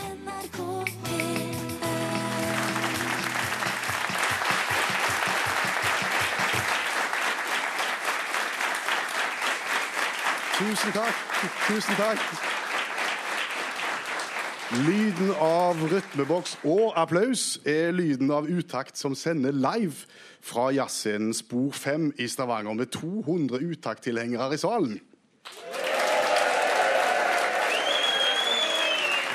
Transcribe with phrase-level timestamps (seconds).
[0.00, 0.58] NRK
[1.04, 1.60] P1
[10.58, 11.20] Tusen takk.
[11.66, 12.24] Tusen takk.
[14.70, 20.06] Lyden av rytmeboks og applaus er lyden av utakt som sender live
[20.40, 25.00] fra jazzscenen Spor 5 i Stavanger med 200 utakttilhengere i salen.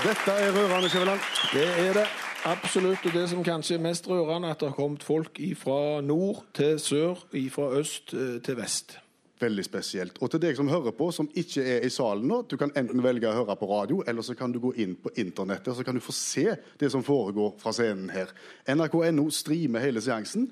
[0.06, 1.20] Dette er rørende, Skjæveland.
[1.54, 2.04] Det er det
[2.46, 3.06] absolutt.
[3.06, 6.80] Og det som kanskje er mest rørende, at det har kommet folk fra nord til
[6.80, 7.16] sør,
[7.50, 9.00] fra øst eh, til vest.
[9.42, 10.18] Veldig spesielt.
[10.22, 13.02] Og til deg som hører på, som ikke er i salen nå, du kan enten
[13.04, 15.84] velge å høre på radio, eller så kan du gå inn på internettet, og så
[15.88, 18.30] kan du få se det som foregår fra scenen her.
[18.70, 20.52] NRK.no streamer hele seansen,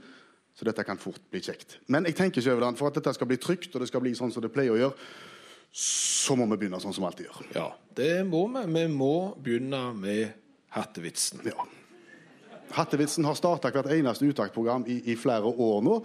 [0.58, 1.78] så dette kan fort bli kjekt.
[1.94, 4.34] Men jeg tenker, Skjæveland, for at dette skal bli trygt, og det skal bli sånn
[4.34, 5.14] som det pleier å gjøre,
[5.74, 7.48] så må vi begynne sånn som vi alltid gjør.
[7.56, 8.64] Ja, det må vi.
[8.76, 10.36] Vi må begynne med
[10.76, 11.42] hattevitsen.
[11.50, 11.66] Ja.
[12.74, 16.00] Hattevitsen har starta hvert eneste uttaksprogram i, i flere år nå.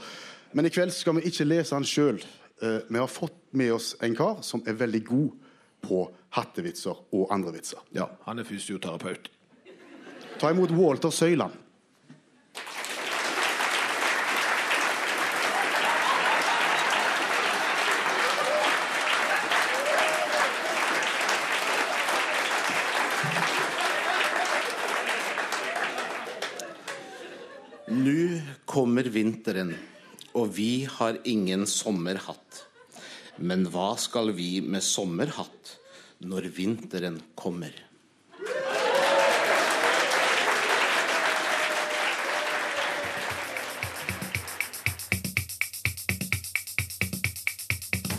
[0.56, 2.22] Men i kveld skal vi ikke lese den sjøl.
[2.88, 5.28] vi har fått med oss en kar som er veldig god
[5.84, 6.03] på
[6.34, 7.84] hattevitser og andre vitser.
[7.94, 9.30] Ja, Han er fysioterapeut.
[10.38, 11.53] Ta imot Walter Søyland.
[27.88, 28.41] Nå
[28.98, 29.68] kommer vinteren,
[30.34, 32.64] og vi har ingen sommerhatt.
[33.38, 35.77] Men hva skal vi med sommerhatt
[36.27, 37.70] når vinteren kommer?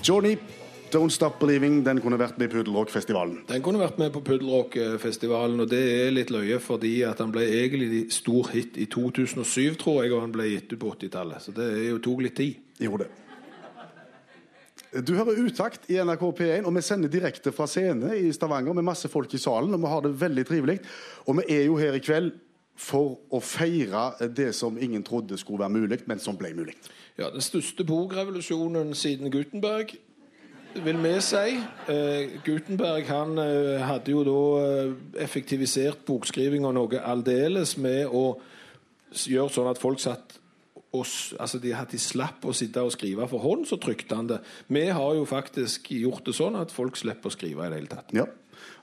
[0.08, 0.38] Johnny,
[0.94, 3.44] Don't Stop Believing, den kunne vært med i Puddelrockfestivalen.
[3.50, 7.46] Den kunne vært med på Puddelrock-festivalen, og det er litt løye fordi at han ble
[7.46, 11.46] egentlig stor hit i 2007, tror jeg, og han ble gitt ut på 80-tallet.
[11.46, 12.58] Så det jo tok litt tid.
[12.82, 13.26] Gjorde det.
[15.06, 18.88] Du hører Utakt i NRK P1, og vi sender direkte fra scene i Stavanger med
[18.88, 20.80] masse folk i salen, og vi har det veldig trivelig.
[21.30, 22.34] Og vi er jo her i kveld
[22.80, 26.74] for å feire det som ingen trodde skulle være mulig, men som ble mulig.
[27.20, 29.94] Ja, Den største bokrevolusjonen siden Gutenberg,
[30.76, 31.56] vil vi si.
[31.92, 34.92] Eh, Gutenberg han eh, hadde jo da eh,
[35.26, 38.26] effektivisert bokskrivinga noe aldeles med å
[39.10, 40.38] gjøre sånn at folk satt
[40.90, 41.06] og,
[41.38, 44.40] altså de, de slapp å sitte og skrive for hånd, så trykte han det.
[44.74, 47.92] Vi har jo faktisk gjort det sånn at folk slipper å skrive i det hele
[47.92, 48.14] tatt.
[48.18, 48.26] Ja.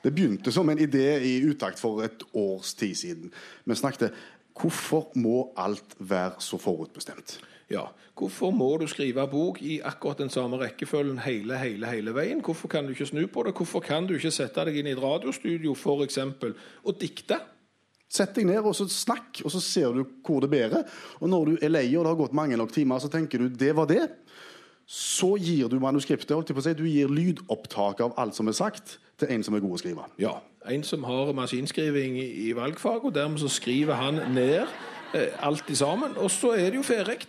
[0.05, 3.33] Det begynte som en idé i Utakt for et års tid siden.
[3.67, 4.15] Vi snakket
[4.57, 7.41] hvorfor må alt være så forutbestemt?
[7.71, 12.41] Ja, Hvorfor må du skrive bok i akkurat den samme rekkefølgen hele, hele, hele veien?
[12.41, 13.53] Hvorfor kan du ikke snu på det?
[13.59, 16.55] Hvorfor kan du ikke sette deg inn i et radiostudio for eksempel,
[16.89, 17.37] og dikte?
[18.09, 20.87] Sett deg ned og så snakk, og så ser du hvor det bærer.
[21.21, 23.51] Og når du er lei og det har gått mange nok timer, så tenker du
[23.53, 24.07] det var det.
[24.89, 28.49] Så gir du manuskriptet, holdt jeg på å si, du gir lydopptak av alt som
[28.49, 30.11] er sagt, til en som er god å skrive.
[30.23, 34.65] Ja, En som har maskinskriving i, valgfag, og dermed så skriver han ned
[35.15, 37.21] eh, alt i sammen, og så er det jo ferdig.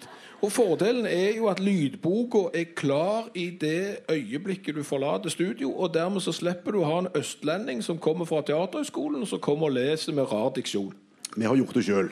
[0.42, 5.94] Og Fordelen er jo at lydboka er klar i det øyeblikket du forlater studio, og
[5.94, 9.74] dermed så slipper du å ha en østlending som kommer fra Teaterhøgskolen, som kommer og
[9.80, 10.94] leser med rar diksjon.
[11.36, 12.12] Vi har gjort det sjøl.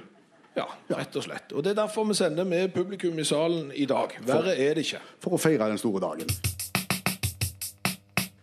[0.56, 1.54] Ja, rett og slett.
[1.54, 4.18] Og Det er derfor vi sender med publikum i salen i dag.
[4.26, 5.02] Verre er det ikke.
[5.20, 6.28] for å feire den store dagen.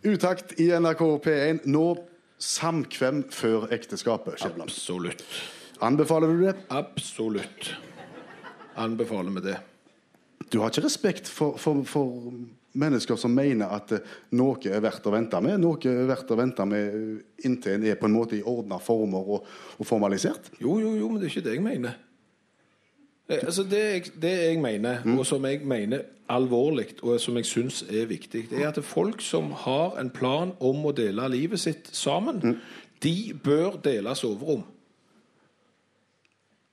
[0.05, 1.67] Utakt i NRK P1.
[1.67, 1.97] Nå
[2.39, 4.39] samkvem før ekteskapet.
[4.39, 4.71] Skjæveland.
[4.71, 5.25] Absolutt.
[5.81, 6.55] Anbefaler du det?
[6.71, 7.75] Absolutt.
[8.77, 9.59] Anbefaler vi det.
[10.51, 12.33] Du har ikke respekt for, for, for
[12.73, 15.61] mennesker som mener at eh, noe er verdt å vente med.
[15.61, 19.35] Noe er verdt å vente med inntil en er på en måte i ordna former
[19.37, 20.53] og, og formalisert.
[20.61, 22.01] Jo, jo, jo, men det er ikke det jeg mener.
[23.29, 27.49] Eh, Altså det, jeg, det jeg mener, og som jeg mener alvorlig, og som jeg
[27.49, 31.61] syns er viktig, det er at folk som har en plan om å dele livet
[31.61, 32.59] sitt sammen,
[33.03, 34.63] de bør dele soverom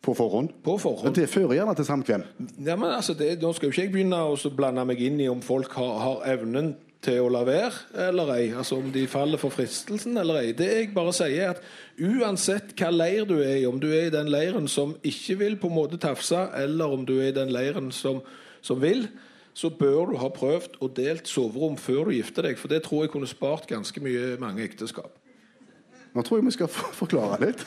[0.01, 0.54] På forhånd.
[0.63, 1.16] på Men forhånd.
[1.16, 2.22] det fører gjerne til samkvem.
[2.66, 5.28] Ja, men altså det, Nå skal jo ikke jeg begynne å blande meg inn i
[5.28, 8.46] om folk har, har evnen til å la være eller ei.
[8.56, 10.51] Altså om de faller for fristelsen eller ei.
[10.56, 11.62] Det jeg bare sier, er at
[12.00, 15.57] uansett hva leir du er i, om du er i den leiren som ikke vil
[15.60, 18.22] på en måte tafse, eller om du er i den leiren som,
[18.62, 19.07] som vil,
[19.56, 22.60] så bør du ha prøvd og delt soverom før du gifter deg.
[22.60, 25.12] For det tror jeg kunne spart ganske mye mange ekteskap.
[26.16, 26.72] Nå tror jeg vi skal
[27.02, 27.66] forklare litt.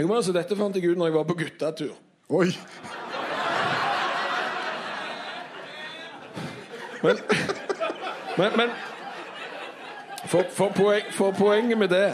[0.00, 1.96] Jo, men altså, Dette fant jeg ut når jeg var på guttatur.
[2.30, 2.46] Oi!
[7.00, 7.16] Men,
[8.36, 8.72] men, men
[10.28, 12.08] for, for, poen, for poenget med det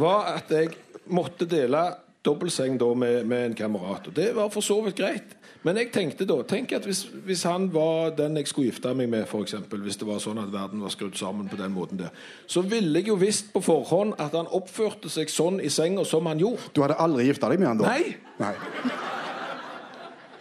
[0.00, 0.74] var at jeg
[1.12, 1.80] måtte dele
[2.24, 4.10] dobbeltseng da med, med en kamerat.
[4.10, 5.36] Og det var for så vidt greit.
[5.62, 9.10] Men jeg tenkte da tenk at hvis, hvis han var den jeg skulle gifte meg
[9.12, 12.14] med, eksempel, hvis det var sånn at verden var skrudd sammen på den måten der,
[12.48, 16.26] så ville jeg jo visst på forhånd at han oppførte seg sånn i senga som
[16.30, 16.72] han gjorde.
[16.72, 17.92] Du hadde aldri gifta deg med han da?
[17.92, 18.16] Nei!
[18.40, 18.54] Nei.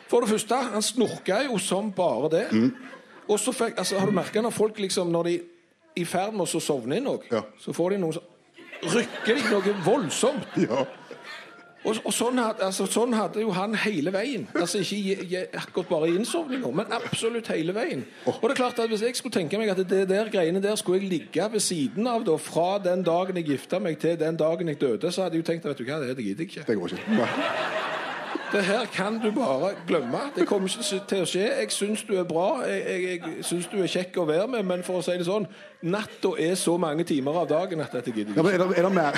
[0.10, 2.45] For det første, han snorka jo som bare det.
[2.56, 2.71] Mm.
[3.30, 6.33] Og så fikk, altså, Har du merka når folk liksom Når de er i ferd
[6.33, 7.44] med å sovne inn noe, Ja.
[7.62, 8.25] så får de noe sånn
[8.80, 10.56] Rykker de noe voldsomt.
[10.56, 10.86] Ja.
[11.89, 14.45] Og, og sånn, hadde, altså, sånn hadde jo han hele veien.
[14.56, 18.06] Altså Ikke akkurat bare i innsovninga, men absolutt hele veien.
[18.30, 20.75] Og det er klart at Hvis jeg skulle tenke meg at det der greiene der
[20.80, 24.38] skulle jeg ligge ved siden av da, fra den dagen jeg gifta meg til den
[24.39, 26.68] dagen jeg døde, så hadde jeg jo tenkt vet du hva, det gidder jeg ikke.
[26.68, 27.18] Det går ikke.
[27.19, 27.30] Nei.
[28.50, 30.19] Det her kan du bare glemme.
[30.35, 31.44] Det kommer ikke til å skje.
[31.62, 34.65] Jeg syns du er bra, jeg, jeg, jeg syns du er kjekk å være med,
[34.65, 35.45] men for å si det sånn,
[35.85, 38.65] natta er så mange timer av dagen at dette gidder Ja, jeg ikke.
[38.65, 39.13] er, det, er det mer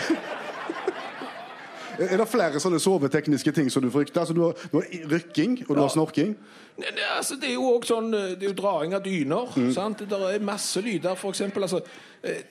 [2.09, 4.21] Er det flere sånne sovetekniske ting som du frykter?
[4.23, 6.35] Altså, du har, du har rykking, og du har snorking.
[6.77, 9.51] Ne, ne, altså, det er jo også sånn eh, Det er jo draing av dyner.
[9.75, 10.03] sant?
[10.09, 11.67] Det er masse lyder, eksempel.
[11.67, 11.81] Altså,
[12.23, 12.41] eh,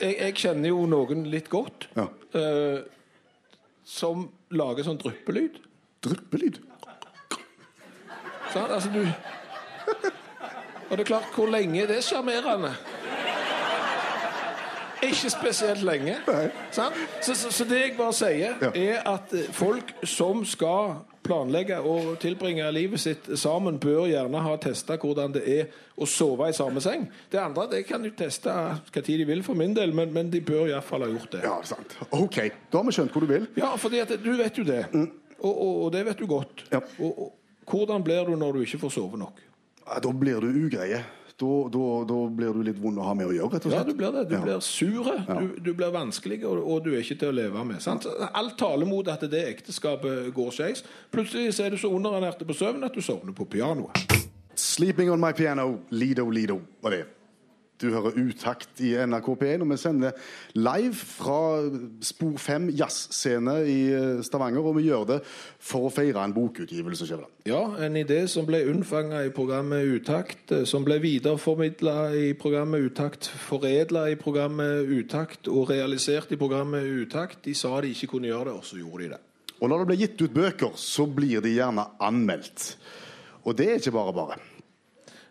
[0.00, 2.06] jeg, jeg kjenner jo noen litt godt Ja.
[2.38, 2.78] eh,
[3.88, 5.58] som lager sånn dryppelyd.
[6.04, 6.60] Dryppelyd.
[8.52, 8.70] Sant?
[8.70, 9.02] Altså, du
[10.88, 12.70] Og det er klart, hvor lenge er det sjarmerende?
[15.02, 16.16] Ikke spesielt lenge.
[16.74, 16.88] Så,
[17.22, 18.70] så, så det jeg bare sier, Ja.
[18.74, 20.96] er at eh, folk som skal
[21.28, 25.66] planlegge og tilbringe livet sitt sammen, bør gjerne ha testa hvordan det er
[26.00, 27.04] å sove i samme seng.
[27.30, 30.30] Det andre det kan de teste hva tid de vil, for min del, men, men
[30.32, 31.42] de bør iallfall ha gjort det.
[31.44, 31.98] Ja, sant.
[32.16, 32.38] OK,
[32.72, 33.46] da har vi skjønt hvor du vil.
[33.60, 34.86] Ja, fordi du vet jo det.
[34.94, 36.64] Og, og, og det vet du godt.
[36.72, 36.80] Ja.
[36.98, 37.34] Og, og
[37.68, 39.44] hvordan blir du når du ikke får sove nok?
[39.84, 41.04] Ja, da blir du ugreie.
[41.38, 43.84] Da, da, da blir du litt vond å ha med å gjøre, rett og Ja,
[43.86, 44.24] du blir det.
[44.28, 44.40] Du Ja.
[44.42, 45.04] blir sur,
[45.38, 47.78] du, du blir vanskelig, og, og du er ikke til å leve med.
[47.84, 48.06] Sant?
[48.34, 50.82] Alt taler mot at det ekteskapet går skeis.
[51.14, 53.94] Plutselig er du så underernært på søvn at du sovner på pianoet.
[54.58, 57.04] Sleeping on my piano, Lido Lido var det.
[57.78, 60.16] Du hører Utakt i NRK P1, og vi sender
[60.58, 61.38] live fra
[62.02, 64.66] Spor 5 jazzscene i eh, Stavanger.
[64.66, 67.06] Og vi gjør det for å feire en bokutgivelse.
[67.06, 67.30] Kjøvland.
[67.46, 72.88] Ja, en idé som ble unnfanga i programmet Utakt, eh, som ble videreformidla i programmet
[72.90, 77.44] Utakt, foredla i programmet Utakt og realisert i programmet Utakt.
[77.46, 79.22] De sa de ikke kunne gjøre det, og så gjorde de det.
[79.58, 82.72] Og når det blir gitt ut bøker, så blir de gjerne anmeldt.
[83.46, 84.44] Og det er ikke bare bare.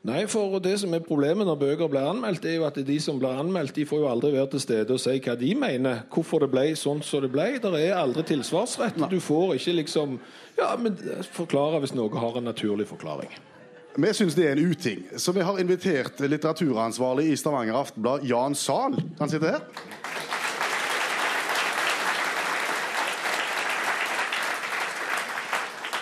[0.06, 3.18] Nei, for det som er problemet når bøker blir anmeldt, er jo at de som
[3.20, 6.04] blir anmeldt, de får jo aldri være til stede og si hva de mener.
[6.14, 7.50] Hvorfor det ble sånn som det ble.
[7.64, 9.02] Det er aldri tilsvarsrett.
[9.10, 10.20] Du får ikke liksom
[10.58, 10.96] Ja, men
[11.34, 13.30] forklare hvis noe har en naturlig forklaring.
[13.98, 18.56] Vi syns det er en uting, så vi har invitert litteraturansvarlig i Stavanger Aftenblad, Jan
[18.56, 18.94] Zahl.
[19.18, 19.64] Han sitter her.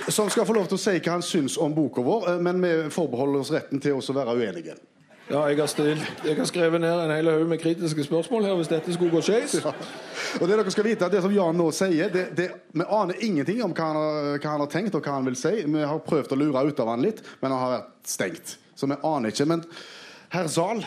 [0.07, 2.59] Som skal få lov til å si hva han syns om boka vår, eh, men
[2.61, 4.75] vi forbeholder oss retten til å være uenige.
[5.25, 8.59] Ja, jeg har, stilt, jeg har skrevet ned en hel haug med kritiske spørsmål her
[8.59, 9.55] hvis dette skulle gå skeis.
[10.37, 12.45] Og det dere skal vite, at det som Jan nå sier, det, det,
[12.77, 15.39] vi aner ingenting om hva han, har, hva han har tenkt og hva han vil
[15.39, 15.55] si.
[15.65, 18.53] Vi har prøvd å lure ut av han litt, men han har vært stengt.
[18.77, 19.49] Så vi aner ikke.
[19.49, 19.65] Men
[20.35, 20.85] herr Zahl,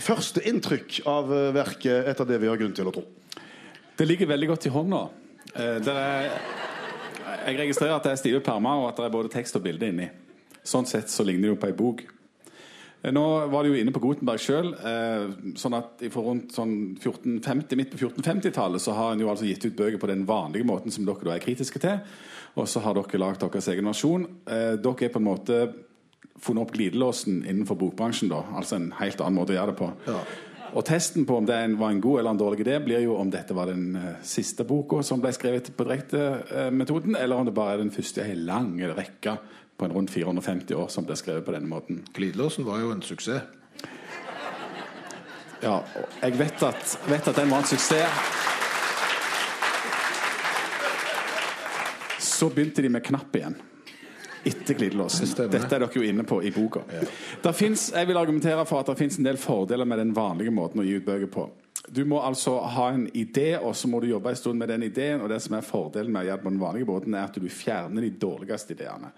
[0.00, 3.04] første inntrykk av eh, verket etter det vi har grunn til å tro?
[4.00, 5.04] Det ligger veldig godt i hånda.
[5.52, 6.32] Det er,
[7.48, 9.90] jeg registrerer at det er stive permer, og at det er både tekst og bilde
[9.90, 10.08] inni.
[10.66, 12.04] Sånn sett så ligner det jo på ei bok.
[13.14, 14.72] Nå var det jo inne på Gutenberg sjøl.
[14.74, 19.46] Eh, sånn at for rundt sånn 1450, midt på 1450-tallet så har en jo altså
[19.46, 22.00] gitt ut bøker på den vanlige måten som dere da er kritiske til.
[22.58, 24.26] Og så har dere lagd deres egen versjon.
[24.50, 25.60] Eh, dere er på en måte
[26.42, 28.30] funnet opp glidelåsen innenfor bokbransjen.
[28.34, 29.92] da, Altså en helt annen måte å gjøre det på.
[30.76, 33.30] Og testen på om det var en god eller en dårlig idé, blir jo om
[33.32, 37.76] dette var den eh, siste boka som ble skrevet på direkte-metoden, eller om det bare
[37.76, 39.38] er den første i en lang rekke
[39.78, 42.02] på en rundt 450 år som ble skrevet på denne måten.
[42.14, 43.54] Glidelåsen var jo en suksess.
[45.62, 45.80] Ja,
[46.22, 48.36] jeg vet at, vet at den var en suksess.
[52.22, 53.56] Så begynte de med knapp igjen.
[54.48, 55.28] Etter glidelåsen.
[55.50, 56.82] Dette er dere jo inne på i boka.
[57.42, 60.54] Der finnes, jeg vil argumentere for at det fins en del fordeler med den vanlige
[60.54, 61.48] måten å gi ut bøker på.
[61.88, 64.84] Du må altså ha en idé, og så må du jobbe en stund med den
[64.88, 65.22] ideen.
[65.22, 67.36] Og det som er fordelen med å gjøre det på den vanlige måten, er at
[67.38, 69.12] du fjerner de dårligste ideene.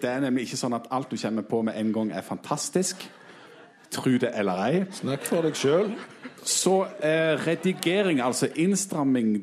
[0.00, 3.04] Det er nemlig ikke sånn at alt du kommer på med en gang, er fantastisk.
[3.90, 4.82] Tro det eller ei.
[4.94, 5.90] Snakk for deg sjøl.
[6.46, 9.34] Så eh, redigering, altså innstramming,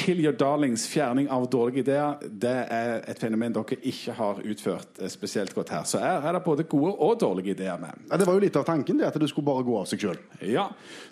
[0.00, 5.00] kill your darlings, fjerning av dårlige ideer, det er et fenomen dere ikke har utført
[5.02, 5.84] eh, spesielt godt her.
[5.88, 8.06] Så her er det både gode og dårlige ideer med.
[8.08, 10.04] Ja, det var jo litt av tanken, det, at det skulle bare gå av seg
[10.06, 10.20] sjøl.
[10.48, 10.70] Ja,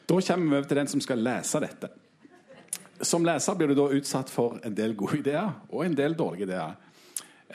[0.09, 1.91] Da kommer vi over til den som skal lese dette.
[3.01, 6.49] som leser blir du da utsatt for en del gode ideer og en del dårlige
[6.49, 6.73] ideer.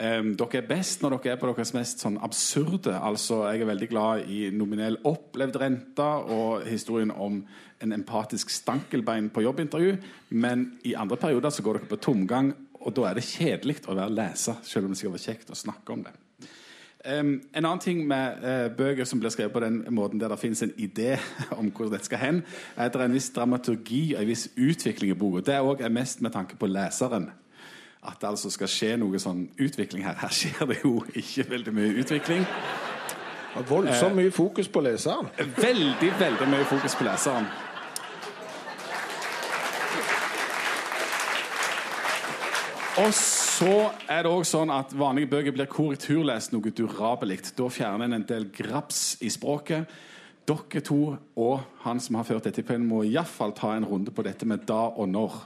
[0.01, 2.95] Em, dere er best når dere er på deres mest sånn absurde.
[2.97, 7.43] altså Jeg er veldig glad i nominell opplevd rente og historien om
[7.83, 9.97] en empatisk stankelbein på jobbintervju.
[10.29, 13.93] Men i andre perioder så går dere på tomgang, og da er det kjedelig å
[13.93, 16.15] være leser, selv om det skal være kjekt å snakke om det.
[17.03, 20.39] Um, en annen ting med uh, bøker som blir skrevet på den måten der det
[20.39, 21.17] finnes en idé
[21.59, 22.43] om hvor dette skal hen,
[22.77, 25.43] er at det er en viss dramaturgi og en viss utvikling i boka.
[25.43, 27.27] Det òg er mest med tanke på leseren.
[28.03, 30.17] At det altså skal skje noe sånn utvikling her.
[30.19, 32.47] Her skjer det jo ikke veldig mye utvikling.
[33.69, 35.29] Voldsomt mye fokus på leseren.
[35.57, 37.47] Veldig, veldig mye fokus på leseren.
[42.97, 47.39] Og så er det også sånn at vanlige bøker blir korrekturlest noe durabelig.
[47.57, 49.89] Da fjerner en en del graps i språket.
[50.45, 54.11] Dere to og han som har ført dette i pennen, må iallfall ta en runde
[54.11, 55.39] på dette med da og når.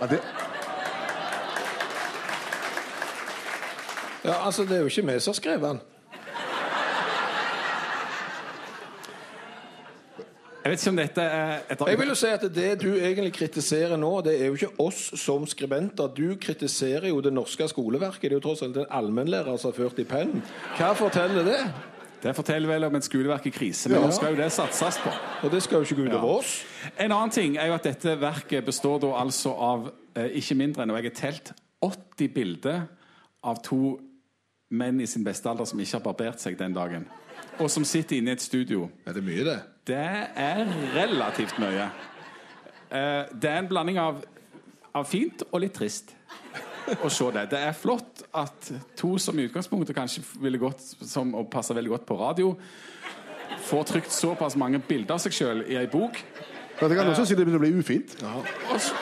[0.00, 0.20] Ja, det,
[4.24, 5.80] Ja, altså, Det er jo ikke vi som har skrevet den.
[10.62, 13.32] Jeg vet ikke om dette er et Jeg vil jo si at Det du egentlig
[13.34, 16.06] kritiserer nå, det er jo ikke oss som skribenter.
[16.14, 18.22] Du kritiserer jo det norske skoleverket.
[18.22, 20.42] Det er jo tross alt en allmennlærer som har ført i pennen.
[20.78, 21.58] Hva forteller det?
[22.22, 24.06] Det forteller vel om et skoleverk i krise, men Ja.
[24.06, 25.10] nå skal jo det satses på.
[25.42, 26.38] Og det skal jo ikke gå ut over Ja.
[26.38, 26.64] oss.
[26.98, 30.82] En annen ting er jo at dette verket består da altså av eh, ikke mindre
[30.82, 31.52] enn og jeg har telt
[31.82, 32.82] 80 bilder
[33.42, 33.98] av to
[34.72, 37.04] menn i sin beste alder som ikke har barbert seg den dagen,
[37.60, 38.88] og som sitter inne i et studio.
[39.06, 39.58] Er det mye, det?
[39.86, 40.62] Det er
[40.94, 41.90] relativt mye.
[42.92, 44.22] Eh, det er en blanding av,
[44.94, 46.14] av fint og litt trist
[47.02, 47.46] å se det.
[47.52, 51.92] Det er flott at to som i utgangspunktet kanskje ville gått som å passe veldig
[51.94, 52.54] godt på radio,
[53.68, 56.18] får trykt såpass mange bilder av seg sjøl i ei bok.
[56.80, 58.16] men det kan også si det begynner å bli ufint.
[58.24, 58.94] Og så-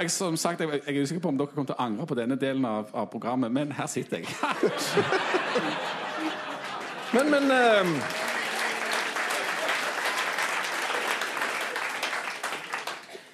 [0.00, 2.14] jeg, som sagt, jeg, jeg er usikker på om dere kommer til å angre på
[2.18, 4.26] denne delen av, av programmet, men her sitter jeg.
[7.12, 7.50] Men, men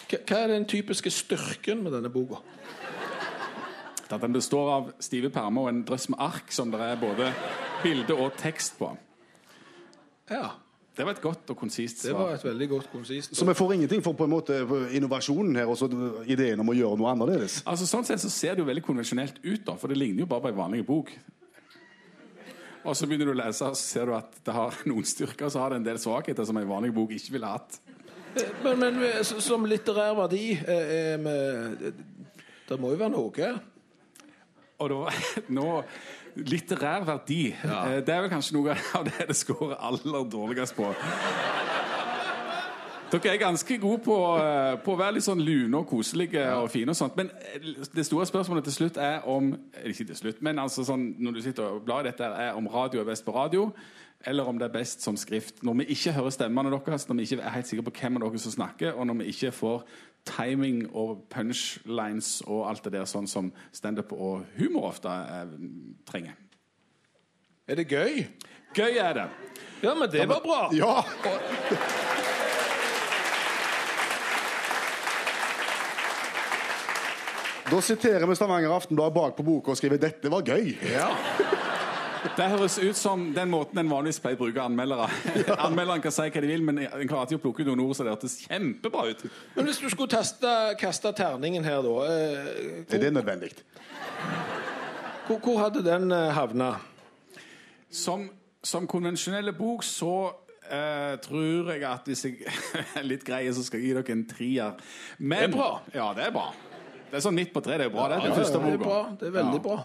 [0.08, 2.40] hva- Hva er den typiske styrken med denne boka?
[4.10, 7.28] At den består av stive permer og en drøss med ark som det er både
[7.82, 8.88] bilde og tekst på.
[10.30, 10.46] Ja,
[10.98, 12.10] Det var et godt og konsist svar.
[12.10, 13.36] Det var et veldig godt konsist.
[13.38, 14.56] Så vi får ingenting for på en måte
[14.98, 15.86] innovasjonen her og så
[16.26, 17.60] ideen om å gjøre noe annerledes.
[17.70, 20.30] Altså Sånn sett så ser det jo veldig konvensjonelt ut, da, for det ligner jo
[20.32, 21.12] bare på en vanlig bok.
[22.82, 25.46] Og så begynner du å lese, og så ser du at det har noen styrker,
[25.46, 27.78] og så har det en del svakheter som en vanlig bok ikke ville hatt.
[28.64, 31.86] Men, men som litterær verdi eh, eh,
[32.68, 33.48] Det må jo være noe?
[34.78, 35.14] Og da,
[35.58, 35.68] nå
[36.46, 37.54] Litterær verdi.
[37.64, 37.82] Ja.
[38.04, 40.92] Det er vel kanskje noe av det det scorer aller dårligst på.
[43.08, 46.68] Dere er ganske gode på, eh, på å være litt sånn lune og koselige og
[46.70, 46.92] fine.
[46.92, 49.54] og sånt Men eh, det store spørsmålet til slutt er om
[49.84, 52.68] Ikke til slutt, men altså sånn, når du sitter og blar i dette, er om
[52.68, 53.72] radio er best på radio,
[54.26, 55.62] eller om det er best som skrift.
[55.62, 58.28] Når vi ikke hører stemmene deres, når vi ikke er helt sikre på hvem av
[58.28, 59.84] dere som snakker, og når vi ikke får
[60.28, 65.54] timing og punchlines og alt det der sånn som standup og humor ofte eh,
[66.08, 66.36] trenger.
[67.68, 68.22] Er det gøy?
[68.76, 69.28] Gøy er det.
[69.82, 70.60] Ja, men det var bra.
[70.76, 71.02] Ja!
[77.68, 80.76] Da siterer vi Stavanger Aftenblad bak på boka og skriver 'Dette var gøy'.
[80.88, 81.10] Ja.
[82.36, 85.06] Det høres ut som den måten en vanligvis pleier å bruke anmeldere.
[85.58, 87.94] Anmelderen kan si hva de vil, men en klarer ikke å plukke ut noen ord
[87.98, 89.24] så det hørtes kjempebra ut.
[89.56, 93.52] Men hvis du skulle teste, kaste terningen her, da eh, Er det nødvendig?
[95.28, 96.72] hvor, hvor hadde den eh, havna?
[97.90, 98.26] Som,
[98.66, 100.12] som konvensjonelle bok så
[100.68, 102.56] eh, tror jeg at hvis jeg
[102.98, 104.82] er litt grei, så skal jeg gi dere en trier.
[105.18, 105.70] Men, Det er bra.
[105.94, 106.48] Ja, det er bra.
[107.08, 107.78] Det er sånn midt på tre.
[107.80, 108.08] Det er bra.
[108.10, 108.88] det er den Ja, første det er boka.
[108.90, 108.98] bra.
[109.22, 109.64] Det er veldig Ja.
[109.70, 109.78] bra.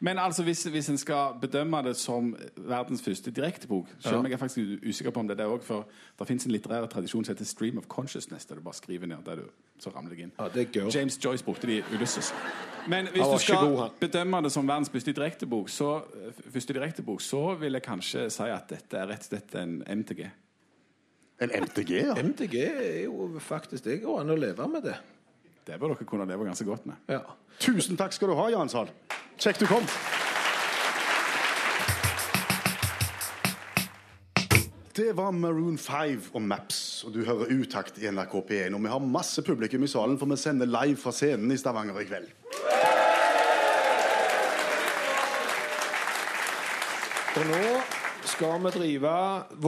[0.00, 4.32] Men altså, hvis, hvis en skal bedømme det som verdens første direktebok Selv om jeg
[4.32, 7.24] er faktisk usikker på om det er det òg, for det fins en litterær tradisjon
[7.24, 9.46] som heter Stream of Consciousness, der du bare skriver ned der du,
[9.78, 10.32] så ramler deg inn.
[10.38, 10.90] Ja, det er gøy.
[10.94, 12.32] James Joyce brukte de i Ulysses.
[12.88, 16.02] Men hvis du skal god, bedømme det som verdens første direktebok, så,
[16.52, 20.24] første direktebok, så vil jeg kanskje si at dette er rett og slett en MTG.
[21.40, 22.14] En MTG, ja.
[22.22, 24.96] MTG er jo faktisk Det går an å leve med det.
[25.68, 26.96] Det bør dere kunne leve ganske godt med.
[27.12, 27.20] Ja.
[27.60, 28.88] Tusen takk skal du ha, Jan Sahl.
[29.36, 29.84] Kjekt du kom.
[34.96, 38.74] Det var Maroon 5 og Maps, og du hører utakt i NRK P1.
[38.74, 42.00] Og vi har masse publikum i salen, for vi sender live fra scenen i Stavanger
[42.00, 42.32] i kveld.
[47.36, 47.62] Og nå
[48.24, 49.14] skal vi drive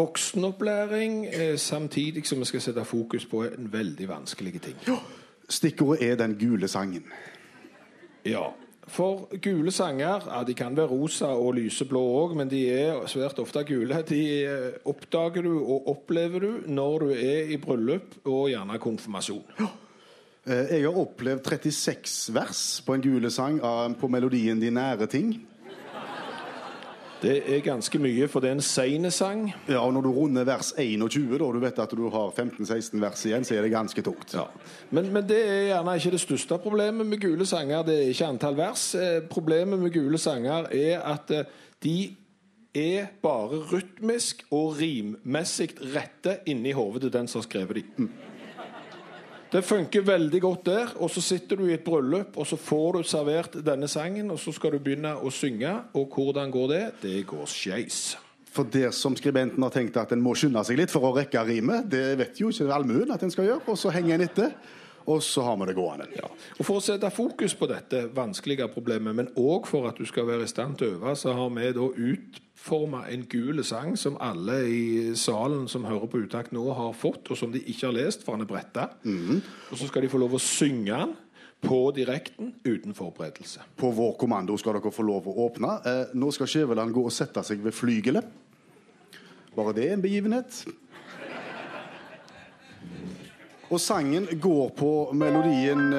[0.01, 4.87] voksenopplæring eh, samtidig som vi skal sette fokus på en veldig vanskelig ting.
[5.51, 7.05] Stikkordet er den gule sangen.
[8.27, 8.51] Ja.
[8.91, 13.39] For gule sanger ja, de kan være rosa og lyseblå òg, men de er svært
[13.39, 14.01] ofte gule.
[14.09, 19.45] De eh, oppdager du og opplever du når du er i bryllup og gjerne konfirmasjon.
[19.61, 23.61] Eh, Jeg har opplevd 36 vers på en gule sang
[24.01, 25.35] på melodien De nære ting.
[27.21, 29.43] Det er ganske mye, for det er en sein sang.
[29.69, 33.01] Ja, og Når du runder vers 21, da, og du vet at du har 15-16
[33.01, 34.35] vers igjen, så er det ganske tungt.
[34.35, 34.47] Ja.
[34.91, 37.85] Men, men det er gjerne ikke det største problemet med gule sanger.
[37.85, 38.95] Det er ikke antall vers.
[38.95, 41.45] Eh, problemet med gule sanger er at eh,
[41.85, 41.99] de
[42.75, 48.11] er bare rytmisk og rimmessig rette inni hodet til den som har skrevet dem.
[49.51, 53.01] Det funker veldig godt der, og så sitter du i et bryllup, og så får
[53.01, 56.83] du servert denne sangen, og så skal du begynne å synge, og hvordan går det?
[57.03, 57.99] Det går skeis.
[58.55, 61.43] For der som skribenten har tenkt at en må skynde seg litt for å rekke
[61.49, 64.55] rimet, det vet jo ikke allmuen at en skal gjøre, og så henger en etter,
[65.07, 66.09] og så har vi det gående.
[66.17, 66.29] Ja.
[66.59, 70.29] Og For å sette fokus på dette vanskelige problemet, men òg for at du skal
[70.29, 74.19] være i stand til å øve, så har vi da utforma en gul sang som
[74.21, 74.85] alle i
[75.17, 78.37] salen som hører på utakt nå, har fått, og som de ikke har lest, for
[78.37, 78.91] han er bretta.
[79.71, 81.17] Og så skal de få lov å synge den
[81.61, 83.61] på direkten uten forberedelse.
[83.77, 85.75] På vår kommando skal dere få lov å åpne.
[85.85, 88.25] Eh, nå skal Skjæveland gå og sette seg ved flygelet.
[89.57, 90.63] Bare det er en begivenhet.
[93.71, 95.93] Og sangen går på melodien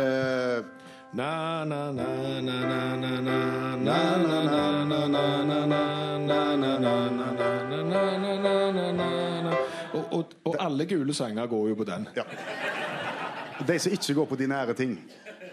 [10.43, 12.07] og, alle gule sanger går jo på den.
[12.15, 12.23] Ja.
[13.67, 14.99] De som ikke går på de nære ting.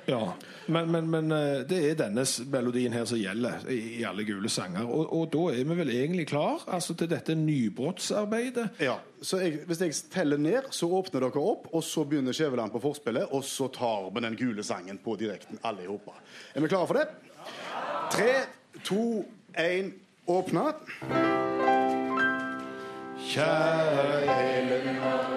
[0.08, 0.34] Ja,
[0.66, 4.48] men, men, men eh, det er denne melodien her som gjelder i, i alle gule
[4.48, 4.88] sanger.
[4.88, 8.70] Og, og da er vi vel egentlig klar altså, til dette nybrottsarbeidet.
[8.80, 12.72] Ja, så jeg, Hvis jeg teller ned, så åpner dere opp, og så begynner Skjæveland
[12.72, 16.16] på forspillet, og så tar vi den gule sangen på direkten, alle i hopa.
[16.54, 17.08] Er vi klare for det?
[18.14, 18.32] Tre,
[18.88, 19.04] to,
[19.60, 19.92] én,
[20.24, 20.70] åpne.
[23.28, 25.27] Kjære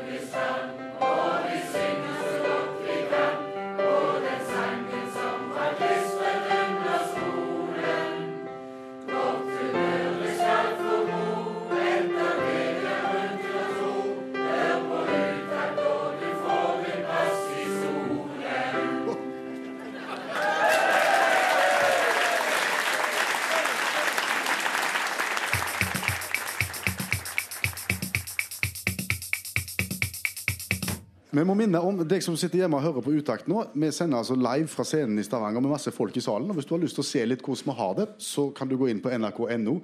[31.31, 33.61] Vi må minne om deg som sitter hjemme og hører på Utakt nå.
[33.71, 36.49] Vi sender altså live fra scenen i Stavanger med masse folk i salen.
[36.51, 38.67] og Hvis du har lyst til å se litt hvordan vi har det, så kan
[38.67, 39.77] du gå inn på nrk.no,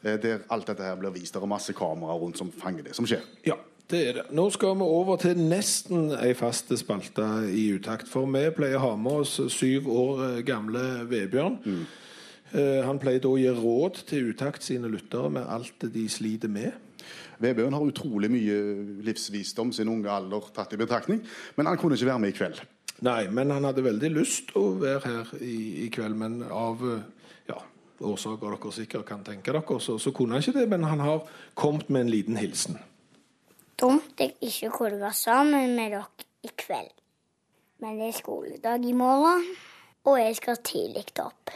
[0.00, 1.34] eh, der alt dette her blir vist.
[1.36, 3.20] Det er masse kameraer rundt som fanger det som skjer.
[3.44, 3.58] Ja,
[3.92, 4.24] det er det.
[4.32, 8.08] Nå skal vi over til nesten ei faste spalte i utakt.
[8.08, 11.60] For vi pleier å ha med oss syv år eh, gamle Vebjørn.
[11.64, 11.84] Mm.
[12.86, 16.76] Han pleier da å gi råd til utakt sine lyttere med alt de sliter med.
[17.42, 18.56] Vebjørn har utrolig mye
[19.06, 21.22] livsvisdom sin unge alder tatt i betraktning,
[21.58, 22.62] men han kunne ikke være med i kveld.
[23.04, 27.02] Nei, men han hadde veldig lyst å være her i, i kveld, men av eh,
[27.50, 27.58] ja,
[28.06, 30.68] årsaker dere sikkert kan tenke dere, så, så kunne han ikke det.
[30.70, 31.24] Men han har
[31.58, 32.78] kommet med en liten hilsen.
[33.80, 36.06] Dumt jeg ikke kunne være sammen med dere
[36.46, 36.94] i kveld.
[37.82, 39.42] Men det er skoledag i morgen,
[40.06, 41.50] og jeg skal tidlig opp.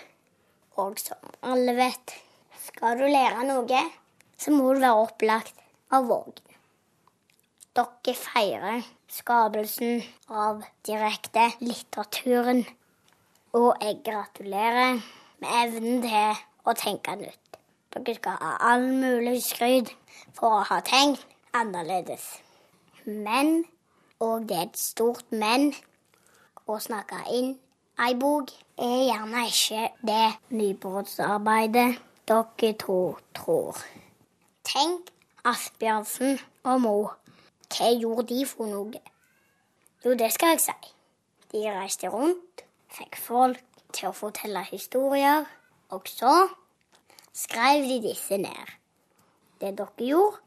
[0.83, 2.17] Og som alle vet,
[2.67, 3.85] skal du lære noe,
[4.39, 5.59] så må du være opplagt
[5.95, 6.45] av vågen.
[7.77, 12.65] Dere feirer skapelsen av direkte litteraturen.
[13.57, 14.99] Og jeg gratulerer
[15.43, 17.61] med evnen til å tenke nytt.
[17.95, 19.95] Dere skal ha all mulig skryt
[20.37, 21.25] for å ha tenkt
[21.57, 22.27] annerledes.
[23.07, 23.65] Men,
[24.21, 25.73] og det er et stort men,
[26.69, 27.55] å snakke inn
[27.99, 31.97] ei bok er gjerne ikke det nybrottsarbeidet
[32.31, 32.99] dere to
[33.35, 33.81] tror.
[34.69, 35.07] Tenk
[35.49, 36.35] Asbjørnsen
[36.69, 36.97] og Mo.
[37.73, 38.99] Hva gjorde de for noe?
[40.05, 40.91] Jo, det skal jeg si.
[41.55, 43.63] De reiste rundt, fikk folk
[43.97, 45.47] til å fortelle historier,
[45.89, 46.35] og så
[47.33, 48.75] skrev de disse ned.
[49.57, 50.43] Det dere gjorde,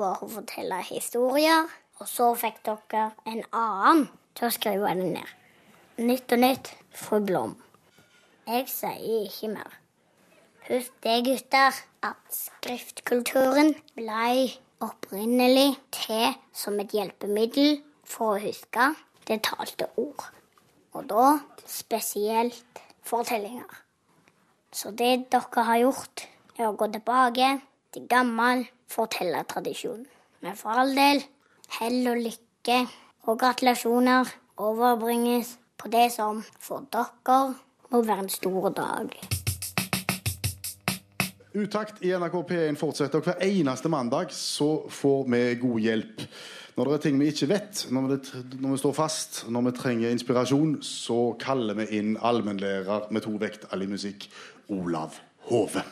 [0.00, 1.68] var å fortelle historier,
[2.00, 5.36] og så fikk dere en annen til å skrive det ned.
[6.08, 7.58] Nytt og nytt, fru Blom.
[8.48, 9.78] Jeg sier ikke mer.
[10.70, 18.92] Husk det, gutter, at skriftkulturen blei opprinnelig til som et hjelpemiddel for å huske
[19.28, 20.24] det talte ord.
[20.94, 21.26] Og da
[21.68, 23.68] spesielt fortellinger.
[24.72, 26.26] Så det dere har gjort,
[26.58, 27.50] er å gå tilbake
[27.94, 30.04] til gammel fortellertradisjon.
[30.44, 31.22] Men for all del,
[31.78, 32.82] hell og lykke
[33.28, 37.40] og gratulasjoner overbringes på det som for dere
[37.88, 39.37] må være en stor dag.
[41.56, 46.24] Utakt i NRK P1 fortsetter, og hver eneste mandag så får vi god hjelp.
[46.76, 48.18] Når det er ting vi ikke vet, når vi,
[48.60, 53.32] når vi står fast, når vi trenger inspirasjon, så kaller vi inn allmennlærer med to
[53.40, 54.28] vekt all musikk,
[54.68, 55.16] Olav
[55.48, 55.86] Hove.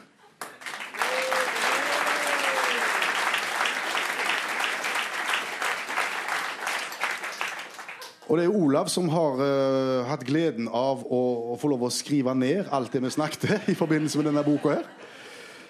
[8.27, 11.93] Og det er Olav som har uh, hatt gleden av å, å få lov å
[11.95, 14.89] skrive ned alt det vi snakket i forbindelse med denne boka her.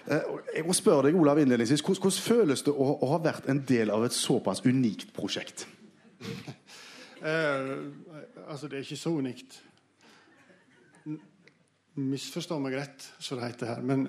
[0.07, 3.63] Eh, jeg må spørre deg, Olav, innledningsvis, hvordan, føles det å, å ha vært en
[3.67, 5.67] del av et såpass unikt prosjekt?
[7.17, 7.71] Eh,
[8.47, 9.59] altså, det er ikke så unikt.
[11.07, 11.33] Misforstår
[11.97, 13.83] Misforstå meg rett, som det heter her.
[13.83, 14.03] Men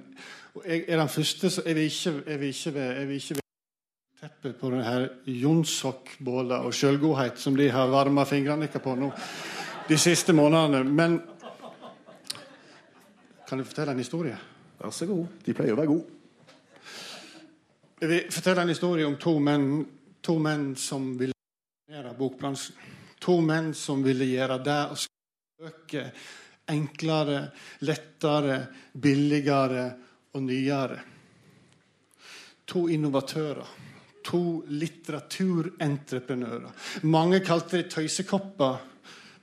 [0.65, 3.41] jeg er den første så jeg vil ikke, jeg
[4.17, 9.11] teppet på denne her Jonsok-båla og sjølgodhet som de har varma fingrene på nå
[9.87, 10.83] de siste månedene.
[10.83, 11.19] Men
[13.47, 14.37] kan jeg fortelle en historie?
[14.77, 15.25] Vær så god.
[15.45, 16.07] De pleier å være gode.
[17.97, 19.85] Jeg vil fortelle en historie om to menn,
[20.21, 21.33] to menn som ville
[21.89, 22.75] gjøre bokbransjen.
[23.25, 26.11] To menn som ville gjøre det å skrive bøker
[26.67, 29.95] enklere, lettere, billigere
[30.35, 30.99] og nyere.
[32.67, 33.67] To innovatører.
[34.27, 36.71] To litteraturentreprenører.
[37.07, 38.77] Mange kalte de tøysekopper.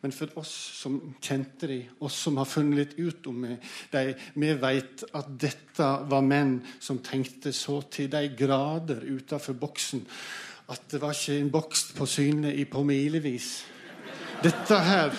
[0.05, 4.51] Men for oss som kjente dem, oss som har funnet litt ut om dem, vi
[4.61, 10.05] vet at dette var menn som tenkte så til de grader utenfor boksen
[10.69, 13.55] at det var ikke en boks på syne i på milevis.
[14.45, 15.17] Dette her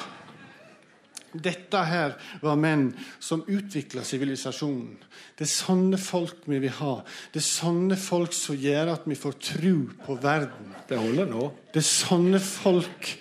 [1.35, 2.85] dette her var menn
[3.19, 4.93] som utvikla sivilisasjonen.
[5.35, 6.93] Det er sånne folk vi vil ha.
[7.33, 9.73] Det er sånne folk som gjør at vi får tro
[10.05, 10.71] på verden.
[10.87, 11.49] Det holder nå.
[11.73, 13.11] Det er sånne folk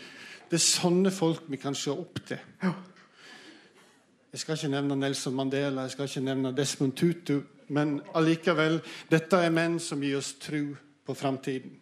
[0.54, 2.38] Det er sånne folk vi kan se opp til.
[2.62, 7.40] Jeg skal ikke nevne Nelson Mandela, jeg skal ikke nevne Desmond Tutu,
[7.74, 8.76] men allikevel,
[9.10, 10.60] dette er menn som gir oss tro
[11.02, 11.72] på framtiden.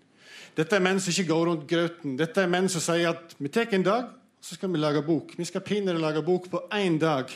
[0.56, 2.14] Dette er menn som ikke går rundt grøten.
[2.16, 5.02] Dette er menn som sier at vi tar en dag, og så skal vi lage
[5.04, 5.34] bok.
[5.36, 7.28] Vi skal pinadø lage bok på én dag.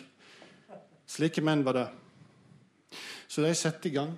[1.04, 1.88] Slike menn var det.
[3.28, 4.16] Så de satte i gang.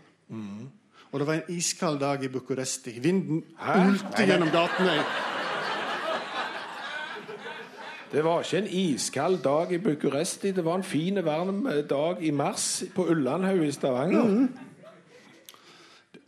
[1.10, 2.94] Og det var en iskald dag i Bucuresti.
[3.02, 5.02] Vinden ulte gjennom gatene.
[8.12, 10.52] Det var ikke en iskald dag i Bucuresti.
[10.52, 14.48] Det var en fin, varm eh, dag i mars på Ullandhaug i Stavanger.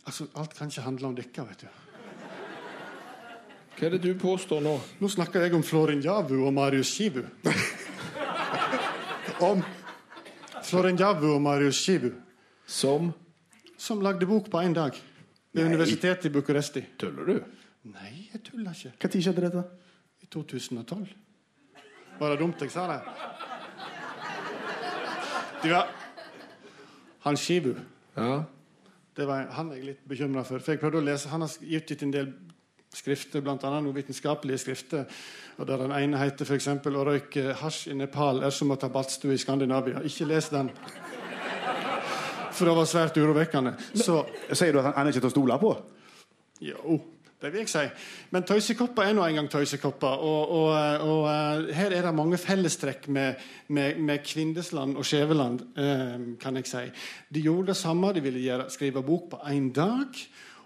[0.05, 1.67] Altså, Alt kan ikke handle om dere, vet du.
[3.77, 4.75] Hva er det du påstår nå?
[4.99, 7.23] Nå snakker jeg om Florin Javu og Marius Shivu.
[9.41, 9.63] Om
[10.63, 12.11] Florin Javu og Marius Shivu,
[12.67, 13.13] Som
[13.81, 14.93] som lagde bok på én dag
[15.53, 16.83] ved universitetet i Bucuresti.
[16.99, 17.39] Tuller du?
[17.89, 18.93] Nei, jeg tuller ikke.
[19.01, 19.63] Når skjedde dette?
[20.21, 21.07] I 2012.
[22.21, 22.99] Var det dumt jeg sa det?
[25.63, 25.81] Du, ja.
[27.25, 27.73] Han Shibu.
[28.17, 28.43] Ja.
[29.17, 30.59] det var, Han er jeg litt bekymra for.
[30.59, 32.33] For jeg prøvde å lese, Han har utgitt en del
[32.93, 33.55] skrifter, bl.a.
[33.55, 35.05] noen vitenskapelige skrifter.
[35.57, 38.89] og Der den ene heter f.eks.: 'Å røyke hasj i Nepal er som å ta
[38.89, 40.05] badstue i Skandinavia'.
[40.05, 40.69] Ikke les den.
[42.51, 43.73] For det var svært urovekkende.
[43.95, 45.73] Så Sier du at han, han er ikke til å stole på?
[46.61, 47.01] jo,
[47.41, 47.83] det vil jeg si.
[48.31, 50.21] Men tøysekopper er nå engang tøysekopper.
[50.27, 53.41] Og, og, og eh, her er det mange fellestrekk med,
[53.73, 56.83] med, med Kvindesland og Skjæveland, eh, kan jeg si.
[57.33, 58.13] De gjorde det samme.
[58.13, 60.21] De ville gjøre, skrive bok på én dag.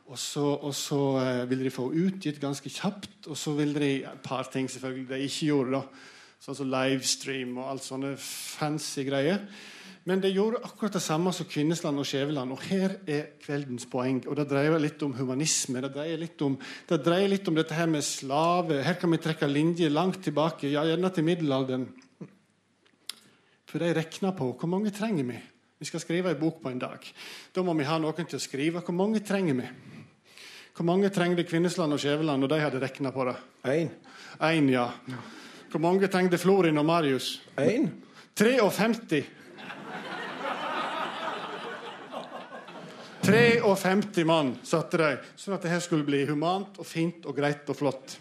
[0.06, 3.30] Og så, og så eh, ville de få utgitt ganske kjapt.
[3.32, 5.80] Og så ville de et par ting selvfølgelig de ikke gjorde.
[5.80, 6.12] da.
[6.46, 9.48] Sånn som livestream og alt sånne fancy greier.
[10.06, 12.54] Men det gjorde akkurat det samme som Kvinnesland og Skjæveland.
[12.54, 14.20] Og her er kveldens poeng.
[14.30, 15.82] Og det dreier litt om humanisme.
[15.82, 18.84] Det dreier litt om, det dreier litt om dette her med slave.
[18.86, 21.88] Her kan vi trekke linjer langt tilbake, ja, gjerne til middelalderen.
[23.65, 25.39] For de regner på hvor mange trenger vi.
[25.82, 27.08] Vi skal skrive en bok på en dag.
[27.52, 28.84] Da må vi ha noen til å skrive.
[28.86, 29.72] Hvor mange trenger vi?
[30.76, 33.36] Hvor mange trengte Kvinnesland og Skjæveland når de hadde regna på det?
[33.74, 33.89] Én.
[34.38, 34.86] Én, ja.
[35.72, 37.39] Hvor mange trengte Florin og Marius?
[37.58, 37.89] Én?
[38.38, 39.24] 53.
[43.26, 45.08] 53 mann satte de,
[45.40, 48.20] sånn at det her skulle bli humant og fint og greit og flott.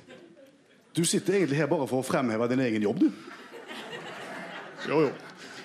[0.97, 3.11] Du sitter egentlig her bare for å fremheve din egen jobb, du.
[4.89, 5.11] Jo, jo.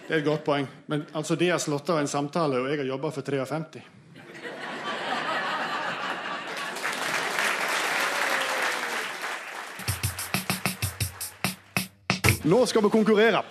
[0.07, 0.65] Det er et godt poeng.
[0.89, 3.85] Men altså, de har slått av en samtale, og jeg har jobba for 53.
[12.49, 13.43] Nå skal vi konkurrere.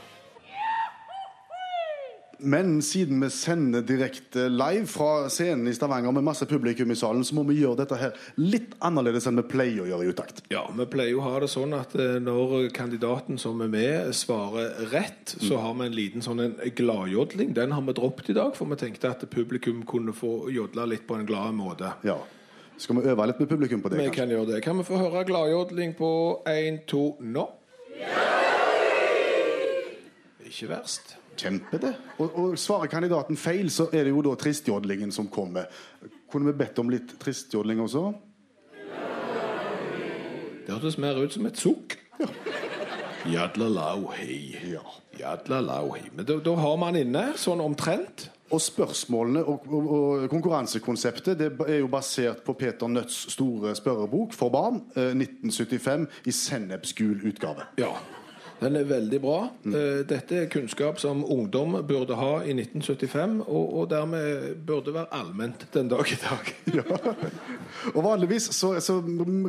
[2.38, 7.24] Men siden vi sender direkte live fra scenen i Stavanger med masse publikum i salen,
[7.26, 10.44] så må vi gjøre dette her litt annerledes enn vi pleier å gjøre i utakt.
[10.52, 14.14] Ja, Vi pleier jo å ha det sånn at eh, når kandidaten som er med,
[14.14, 17.54] svarer rett, så har vi en liten sånn en gladjodling.
[17.58, 21.08] Den har vi droppet i dag, for vi tenkte at publikum kunne få jodle litt
[21.08, 21.96] på en glad måte.
[22.06, 22.20] Ja.
[22.78, 23.98] Skal vi øve litt med publikum på det?
[23.98, 24.20] Vi kanskje?
[24.20, 24.62] kan gjøre det.
[24.62, 26.10] Kan vi få høre gladjodling på
[26.46, 27.48] én, to, nå?
[30.46, 31.18] Ikke verst.
[31.38, 31.92] Kjempe det.
[32.18, 35.68] Og, og svarer kandidaten feil, så er det jo da tristjodlingen som kommer.
[36.30, 38.08] Kunne vi bedt om litt tristjodling også?
[40.66, 41.96] Det hørtes mer ut som et sukk.
[43.28, 44.56] Jadla lau hei.
[44.72, 44.82] Ja.
[45.18, 46.08] Jadla lau hei.
[46.14, 48.28] Men da, da har man inne, sånn omtrent.
[48.48, 54.32] Og spørsmålene og, og, og konkurransekonseptet det er jo basert på Peter Nødts store spørrebok
[54.32, 57.68] for barn, eh, 1975, i sennepsgul utgave.
[57.80, 57.90] Ja.
[58.58, 59.36] Den er veldig bra.
[59.62, 59.74] Mm.
[60.10, 65.66] Dette er kunnskap som ungdom burde ha i 1975, og, og dermed burde være allment
[65.74, 66.52] den dag i dag.
[67.94, 68.98] Og Vanligvis så, så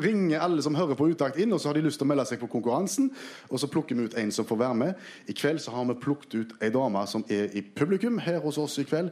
[0.04, 2.26] ringer alle som hører på Utakt inn, og så har de lyst til å melde
[2.30, 3.10] seg på konkurransen.
[3.50, 5.06] Og så plukker vi ut en som får være med.
[5.32, 8.60] I kveld så har vi plukket ut ei dame som er i publikum her hos
[8.62, 9.10] oss i kveld.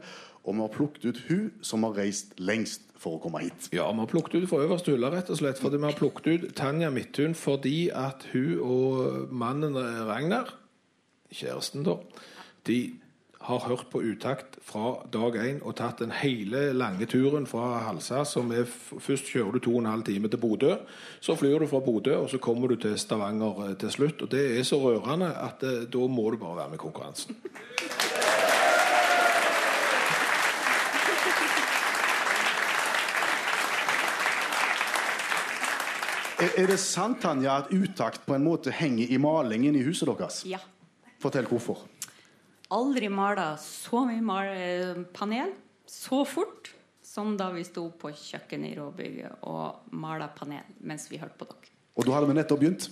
[0.48, 3.68] Og vi har plukket ut hun som har reist lengst for å komme hit.
[3.74, 5.60] Ja, vi har plukket ut fra øverste hylle, rett og slett.
[5.60, 9.76] Fordi vi har plukket ut Tanja Midthun fordi at hun og mannen
[10.08, 10.54] Ragnar,
[11.28, 11.98] kjæresten da,
[12.66, 12.80] de
[13.48, 18.24] har hørt på utakt fra dag én og tatt den hele lange turen fra Halsa,
[18.28, 20.74] som er Først kjører du to og en halv time til Bodø,
[21.20, 24.22] så flyr du fra Bodø, og så kommer du til Stavanger eh, til slutt.
[24.22, 27.38] Og det er så rørende at eh, da må du bare være med i konkurransen.
[36.38, 40.06] Er, er det sant Tanja, at Utakt på en måte henger i malingen i huset
[40.06, 40.44] deres?
[40.46, 40.60] Ja.
[41.18, 41.80] Fortell hvorfor.
[42.70, 45.50] Aldri mala så mye mal panel
[45.88, 46.70] så fort
[47.02, 51.48] som da vi sto på kjøkkenet i Råbygget og mala panel mens vi hørte på
[51.48, 51.74] dere.
[51.98, 52.88] Og da hadde vi nettopp begynt.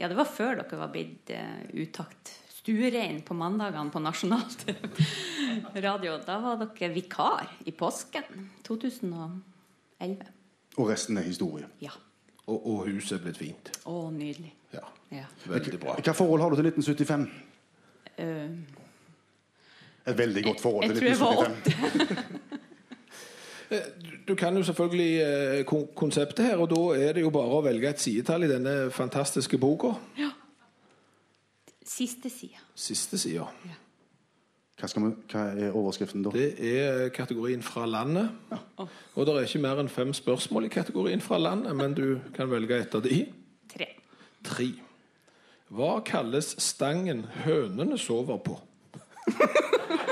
[0.00, 2.34] Ja, det var før dere var blitt uh, utakt.
[2.50, 4.66] Stuerein på mandagene på nasjonalt
[5.86, 6.18] radio.
[6.26, 10.38] Da var dere vikar i påsken 2011.
[10.80, 11.70] Og resten er historie.
[11.84, 11.94] Ja.
[12.50, 13.70] Og, og huset er blitt fint.
[13.86, 14.52] Å, nydelig.
[14.74, 15.24] Ja, Ja.
[15.46, 15.96] Veldig bra.
[15.98, 17.24] Hva forhold har du til 1975?
[18.20, 18.80] Uh,
[20.10, 22.58] Et veldig godt forhold jeg til jeg var 1975.
[24.26, 27.90] Du kan jo selvfølgelig eh, konseptet her, og da er det jo bare å velge
[27.92, 29.92] et sidetall i denne fantastiske boka.
[30.18, 30.30] Ja.
[31.86, 32.58] siste sida.
[32.74, 33.46] Siste sida.
[34.80, 36.30] Hva, skal vi, hva er overskriften da?
[36.32, 38.30] Det er kategorien 'fra landet'.
[39.14, 42.50] Og det er ikke mer enn fem spørsmål i kategorien 'fra landet', men du kan
[42.50, 43.26] velge et av de.
[43.68, 43.86] Tre.
[44.44, 44.72] Tre.
[45.68, 48.60] Hva kalles stangen hønene sover på?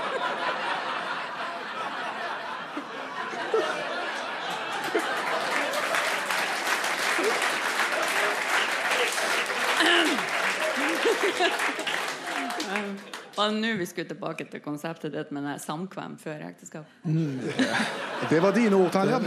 [13.38, 16.88] Var det nå vi skulle tilbake til konseptet ditt med samkvem før ekteskap?
[18.30, 19.20] Det var dine ord, Tanja.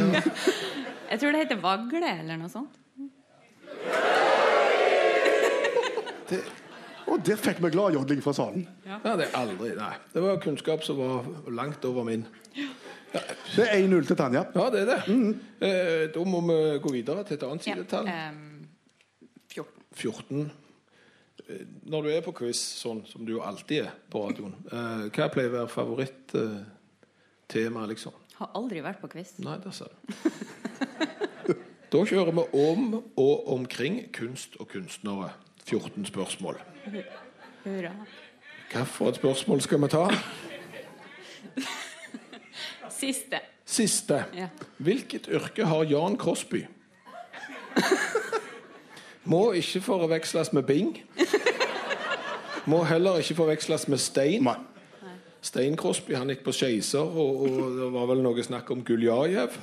[1.11, 2.75] Jeg tror det heter vagle eller noe sånt.
[7.11, 8.63] Og der fikk vi gladjodling fra salen.
[8.87, 9.93] Ja, det er aldri Nei.
[10.13, 12.23] Det var kunnskap som var langt over min.
[13.11, 14.45] Det er 1-0 til Tanja.
[14.55, 14.99] Ja, det er det.
[15.67, 18.07] Eh, da må vi gå videre til et annet Ja, sidetall.
[18.07, 18.67] ehm,
[19.51, 19.83] 14.
[19.99, 20.51] 14.
[21.51, 25.01] Eh, Når du er på quiz, sånn som du jo alltid er på radioen, eh,
[25.11, 28.13] hva pleier å være favorittema, liksom?
[28.39, 29.29] Har aldri vært på quiz.
[29.43, 29.95] Nei, der ser du.
[31.91, 35.29] Da kjører vi om og omkring kunst og kunstnere.
[35.67, 36.55] 14 spørsmål.
[37.63, 37.91] Hurra.
[38.71, 40.05] Hvilket spørsmål skal vi ta?
[43.01, 43.39] Siste.
[43.65, 44.23] Siste.
[44.35, 44.47] Ja.
[44.77, 46.65] Hvilket yrke har Jan Crosby?
[49.31, 50.97] Må ikke forveksles med Bing.
[52.69, 54.43] Må heller ikke forveksles med Stein.
[54.45, 54.57] Nei.
[55.41, 59.55] Stein Crosby han gikk på Skeiser, og, og det var vel noe snakk om Guljajev,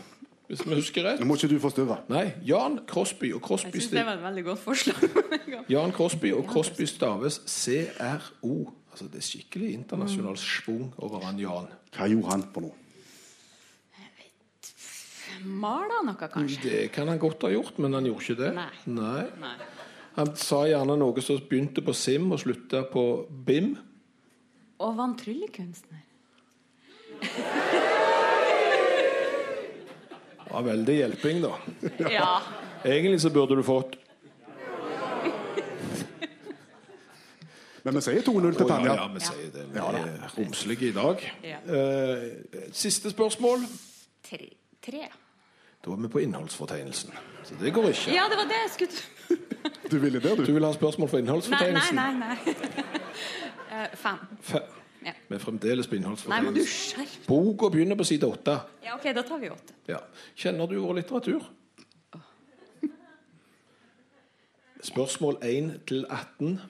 [0.49, 1.21] hvis vi husker rett.
[1.23, 2.01] Nå må ikke du forstyrre.
[2.11, 5.07] Nei, Jan Crosby og Crosby Jeg syns det var et veldig godt forslag.
[5.75, 8.57] Jan Crosby og Crosby staves CRO.
[8.91, 11.71] Altså Det er skikkelig internasjonal schwung over han Jan.
[11.95, 12.75] Hva gjorde han på noe?
[15.45, 16.63] Mala noe, kanskje?
[16.65, 18.49] Det kan han godt ha gjort, men han gjorde ikke det.
[18.57, 18.71] Nei.
[18.91, 19.27] Nei.
[19.39, 19.53] Nei.
[20.19, 23.03] Han sa gjerne noe som begynte på Sim og slutta på
[23.47, 23.77] Bim.
[24.83, 26.01] Og var han tryllekunstner?
[30.43, 31.53] Det var veldig hjelping, da.
[32.11, 32.33] Ja.
[32.83, 33.99] Egentlig så burde du fått
[37.87, 38.91] Men vi sier 2-0 til Tanja.
[38.91, 39.63] ja, ja, vi sier det.
[39.73, 41.23] Vi er romslige i dag.
[41.47, 41.61] Ja.
[41.63, 42.27] Eh,
[42.77, 43.63] siste spørsmål.
[44.29, 44.49] Tre.
[44.85, 45.07] Tre.
[45.85, 47.15] Da er vi på innholdsfortegnelsen.
[47.49, 48.13] Så det går ikke.
[48.13, 48.93] Ja, det var det jeg skulle
[49.91, 50.53] Du ville det, Du du?
[50.53, 52.13] vil ha spørsmål for Nei, nei, nei.
[52.19, 52.37] nei.
[53.73, 54.19] uh, Fem.
[54.41, 54.63] Fem.
[55.05, 55.13] Ja.
[55.29, 57.07] Vi er fremdeles på innholdsfortegnelsen.
[57.27, 58.59] Boka begynner på side åtte.
[58.85, 59.77] Ja, OK, da tar vi åtte.
[59.89, 60.01] Ja.
[60.37, 61.47] Kjenner du vår litteratur?
[64.83, 66.61] Spørsmål 1 til 18.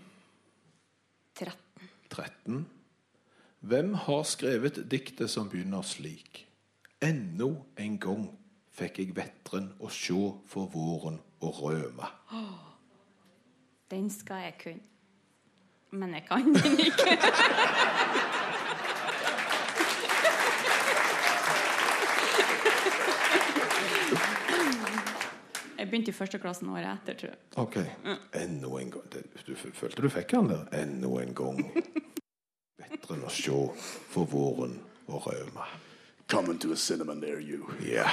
[1.37, 1.88] 13.
[2.11, 2.66] 13.
[3.61, 6.44] Hvem har skrevet diktet som begynner slik?
[7.04, 8.24] Ennå en gang
[8.74, 12.09] fikk jeg vetren å sjå for våren og røme.
[13.90, 14.81] Den skal jeg kunne.
[15.90, 17.18] Men jeg kan den ikke.
[25.79, 27.38] Jeg begynte i første klassen året etter, tror jeg.
[27.57, 27.77] Ok.
[28.37, 29.12] Enda en gang
[29.46, 30.64] Du følte du fikk den der?
[30.83, 31.61] Enda en gang.
[32.83, 33.61] Vettren å se
[34.11, 34.74] for våren
[35.07, 35.68] og rømme.
[36.29, 37.64] Coming to a cinema near you.
[37.87, 38.11] Ja.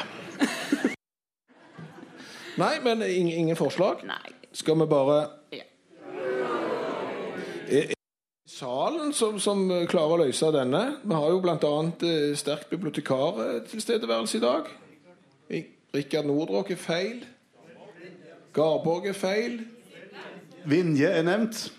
[2.55, 4.05] Nei, men ingen, ingen forslag?
[4.07, 4.34] Nei.
[4.55, 5.63] Skal vi bare Ja.
[7.67, 7.95] Er det
[8.47, 10.81] salen som, som klarer å løse denne?
[11.03, 11.71] Vi har jo bl.a.
[12.07, 14.69] Eh, sterk bibliotekartilstedeværelse i dag.
[15.95, 17.25] Rikard Nordrock er feil.
[18.55, 19.59] Garborg er feil.
[20.65, 21.71] Vinje er nevnt.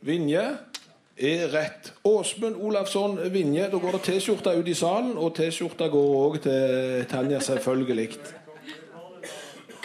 [0.00, 0.44] Vinje
[1.16, 1.92] er rett.
[2.04, 3.68] Åsmund Olavsson Vinje.
[3.72, 8.08] Da går det T-skjorte ut i salen, og T-skjorta går òg til Tanja, selvfølgelig.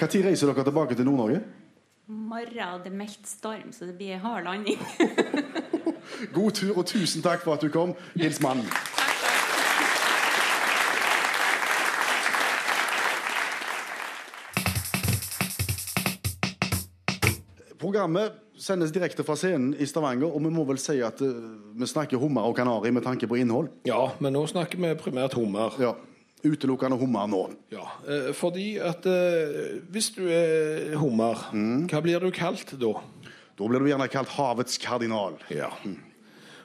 [0.02, 1.42] Når reiser dere tilbake til Nord-Norge?
[2.12, 4.80] Morgen det er meldt storm, så det blir hard landing.
[6.36, 7.94] God tur, og tusen takk for at du kom.
[8.20, 8.68] Hils mannen.
[17.80, 21.32] Programmet sendes direkte fra scenen i Stavanger, og vi må vel si at uh,
[21.80, 23.72] vi snakker hummer og kanari med tanke på innhold.
[23.88, 25.80] Ja, men nå snakker vi primært hummer.
[25.80, 25.96] Ja,
[26.42, 27.42] Utelukkende hummer nå.
[27.74, 32.96] Ja, eh, fordi at eh, hvis du er hummer, hva blir du kalt da?
[33.58, 35.38] Da blir du gjerne kalt havets kardinal.
[35.54, 35.70] Ja.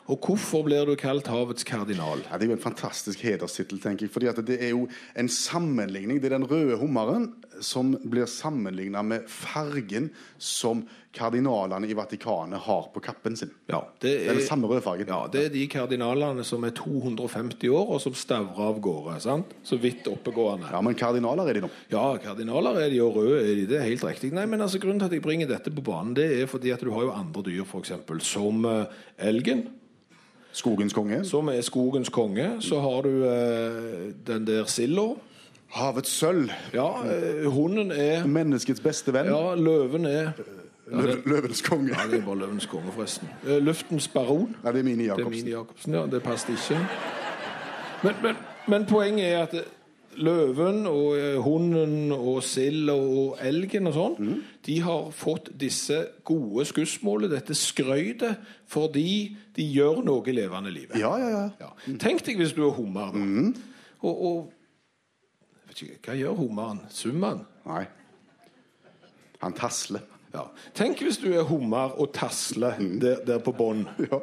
[0.06, 2.20] Og hvorfor blir du kalt havets kardinal?
[2.28, 4.12] Ja, det er jo en fantastisk hederstittel, tenker jeg.
[4.14, 4.86] fordi det er jo
[5.18, 6.20] en sammenligning.
[6.22, 10.84] Det er den røde hummeren som blir sammenligna med fargen som
[11.16, 13.50] kardinalene i Vatikanet har på kappen sin.
[13.66, 15.08] Ja, det Det er den samme rødfargen.
[15.08, 19.20] Ja, det er de kardinalene som er 250 år, og som stavrer av gårde.
[19.20, 19.54] sant?
[19.64, 20.70] Så vidt oppegående.
[20.70, 21.70] Ja, men kardinaler er de nå.
[21.90, 23.66] Ja, kardinaler er de, og røde er de.
[23.66, 24.32] Det er helt riktig.
[24.32, 26.80] Nei, men altså, Grunnen til at jeg bringer dette på banen, det er fordi at
[26.80, 27.92] du har jo andre dyr, f.eks.
[28.22, 28.84] som eh,
[29.18, 29.66] elgen,
[30.56, 31.24] Skogens konge.
[31.24, 32.50] som er skogens konge.
[32.64, 35.08] Så har du eh, den der silda.
[35.76, 36.50] Havets sølv.
[36.74, 39.28] Ja, eh, hunden er Menneskets beste venn.
[39.28, 40.30] Ja, løven er
[40.86, 41.88] Lø løvens konge.
[41.88, 43.28] Ja, det er bare løvens konge, forresten.
[43.46, 44.56] Eh, Luftens baron.
[44.64, 45.44] Ja, det er Mini Det er Jacobsen.
[45.44, 46.06] Mini Jacobsen, ja.
[46.06, 46.80] Det passet ikke.
[48.02, 48.36] Men, men,
[48.68, 49.60] men poenget er at eh,
[50.18, 54.30] løven og eh, hunden og sild og elgen og sånn,
[54.66, 60.98] de har fått disse gode skussmålene, dette skrøytet, fordi de gjør noe i levende livet.
[61.00, 61.44] Ja, ja, ja.
[61.60, 61.70] Ja.
[62.02, 63.26] Tenk deg hvis du er hummer, da.
[64.06, 66.80] Og, og vet ikke, Hva gjør hummeren?
[66.92, 67.44] Summer han?
[67.66, 67.84] Nei.
[69.42, 70.04] Han tasler.
[70.34, 70.46] Ja.
[70.76, 73.86] Tenk hvis du er hummer og tasler der, der på bånn.
[74.10, 74.20] Ja.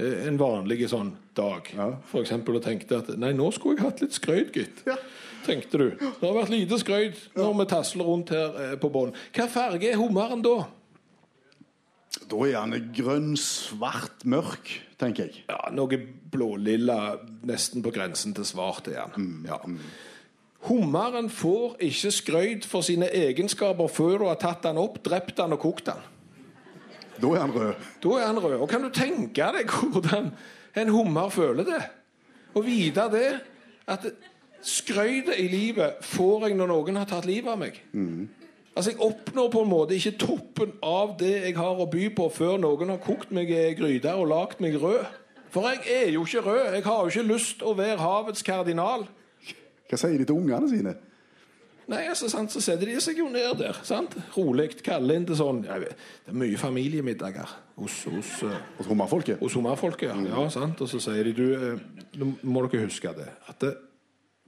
[0.00, 1.66] Eh, En vanlig sånn dag.
[1.76, 1.90] Ja.
[2.08, 4.80] For eksempel og tenkte at Nei, nå skulle jeg hatt litt skrøyt, gitt.
[4.88, 4.94] Ja.
[5.46, 5.88] Tenkte du.
[5.98, 9.14] Det har vært lite skrøyt når vi tasler rundt her eh, på bånn.
[9.34, 10.60] Hva farge er hummeren da?
[12.28, 15.44] Da er han grønn, svart, mørk, tenker jeg.
[15.50, 15.98] Ja, Noe
[16.32, 19.30] blålilla, nesten på grensen til svart er han.
[19.48, 19.58] Ja.
[20.68, 25.56] Hummeren får ikke skrøyt for sine egenskaper før du har tatt han opp, drept han
[25.56, 26.04] og kokt han.
[27.18, 27.88] Da er han rød.
[28.02, 28.58] Da er han rød.
[28.60, 30.30] Og kan du tenke deg hvordan
[30.78, 31.82] en hummer føler det?
[32.52, 33.28] Å vite det
[33.90, 34.06] at
[34.62, 37.80] skrøytet i livet får jeg når noen har tatt livet av meg.
[38.72, 42.28] Altså Jeg oppnår på en måte ikke toppen av det jeg har å by på,
[42.32, 45.04] før noen har kokt meg i gryte og lagd meg rød.
[45.52, 46.74] For jeg er jo ikke rød.
[46.78, 49.04] Jeg har jo ikke lyst å være havets kardinal.
[49.90, 50.94] Hva sier de til ungene sine?
[51.92, 53.76] Nei, altså, sant, Så setter de seg jo ned der.
[53.84, 54.14] sant?
[54.36, 54.70] Rolig.
[54.86, 55.92] Kaller inn til sånn vet,
[56.24, 59.38] Det er mye familiemiddager hos, hos, eh, Hos hummerfolket?
[59.42, 60.08] hos hummerfolket.
[60.08, 60.40] Ja.
[60.40, 60.80] ja, sant?
[60.80, 61.78] Og så sier de du, eh,
[62.16, 63.28] Nå må dere huske det.
[63.48, 63.74] At det,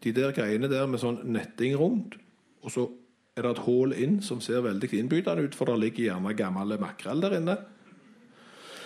[0.04, 2.18] de der greiene der med sånn netting rundt,
[2.64, 2.88] og så
[3.34, 6.76] er det et hull inn som ser veldig innbydende ut, for det ligger gjerne gammel
[6.80, 7.56] makrell der inne.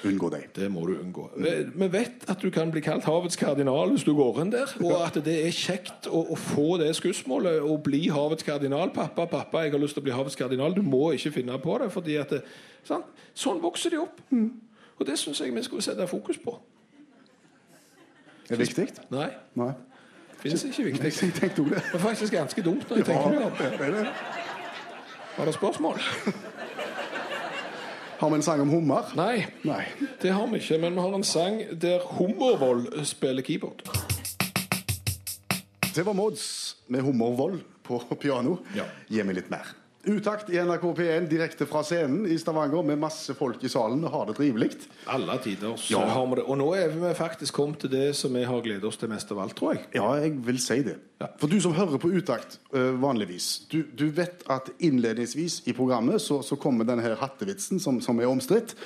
[0.06, 0.42] Unngå dem.
[0.54, 1.24] Det må du unngå.
[1.74, 4.94] Vi vet at du kan bli kalt havets kardinal hvis du går inn der, og
[5.02, 8.92] at det er kjekt å, å få det skussmålet og bli havets kardinal.
[8.94, 10.76] Pappa, pappa, jeg har lyst til å bli havets kardinal.
[10.76, 12.44] Du må ikke finne på det, fordi at det,
[12.86, 13.10] sant?
[13.34, 14.22] Sånn vokser de opp.
[14.30, 16.54] Og det syns jeg vi skulle sette fokus på.
[18.48, 18.86] Er det viktig?
[19.12, 19.72] Nei, Nei.
[20.42, 21.04] Finnes ikke.
[21.04, 21.82] Jeg tenkte det.
[21.82, 23.52] Det er faktisk ganske dumt når jeg tenker meg om.
[23.58, 24.12] det.
[25.38, 26.00] Var det spørsmål?
[28.18, 29.12] Har vi en sang om hummer?
[29.14, 29.84] Nei, Nei.
[30.22, 30.78] det har vi ikke.
[30.82, 33.84] Men vi har en sang der Hummervoll spiller keyboard.
[35.94, 38.56] Det var Mods med Hummervoll på piano.
[38.74, 38.88] Ja.
[39.08, 39.70] Gi meg litt mer.
[40.04, 44.12] Utakt i NRK P1 direkte fra scenen i Stavanger med masse folk i salen og
[44.14, 44.68] har det trivelig.
[45.10, 46.04] Alle tider så Ja.
[46.06, 46.44] har vi det.
[46.46, 49.30] Og nå er vi faktisk kommet til det som vi har gledet oss til mest
[49.32, 49.84] av alt, tror jeg.
[49.98, 50.96] Ja, jeg vil si det.
[51.20, 51.26] Ja.
[51.38, 56.22] For du som hører på Utakt øh, vanligvis, du, du vet at innledningsvis i programmet
[56.22, 58.76] så, så kommer denne her hattevitsen som, som er omstridt.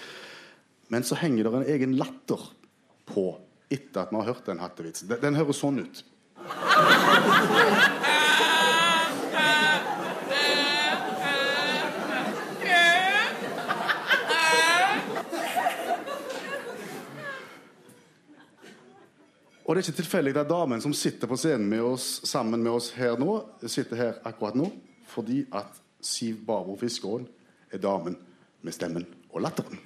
[0.89, 2.41] Men så henger det en egen latter
[3.07, 3.37] på
[3.71, 5.09] etter at vi har hørt den hattevitsen.
[5.09, 6.03] Den, den høres sånn ut.
[19.65, 22.73] Og det er ikke tilfeldig at damen som sitter på scenen med oss, sammen med
[22.75, 24.67] oss her nå, sitter her akkurat nå,
[25.07, 27.29] fordi at Siv Barbro Fiskåen
[27.71, 28.19] er damen
[28.63, 29.79] med stemmen og latteren.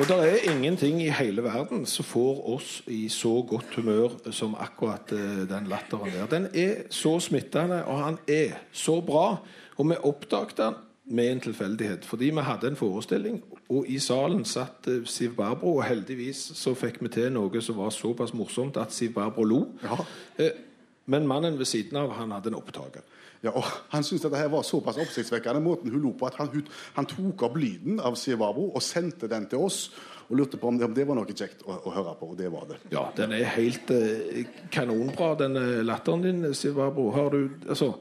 [0.00, 4.54] Og det er ingenting i hele verden som får oss i så godt humør som
[4.58, 6.28] akkurat eh, den latteren der.
[6.30, 9.42] Den er så smittende, og han er så bra.
[9.76, 10.78] Og vi oppdaget den
[11.10, 15.76] med en tilfeldighet, fordi vi hadde en forestilling, og i salen satt eh, Siv Barbro,
[15.80, 19.64] og heldigvis så fikk vi til noe som var såpass morsomt at Siv Barbro lo.
[19.82, 19.98] Ja.
[20.38, 20.66] Eh,
[21.10, 23.02] Men mannen ved siden av, han hadde en opptaker.
[23.42, 26.50] Ja, og Han syntes dette her var såpass oppsiktsvekkende måten hun lo på, at han,
[26.94, 29.90] han tok opp lyden av Siv Barbro og sendte den til oss.
[30.28, 32.36] Og lurte på om det, om det var noe kjekt å, å høre på, og
[32.38, 32.76] det var det.
[32.92, 37.08] Ja, den er helt eh, kanonbra, den eh, latteren din, Siv Barbro.
[37.16, 37.94] Har du, altså,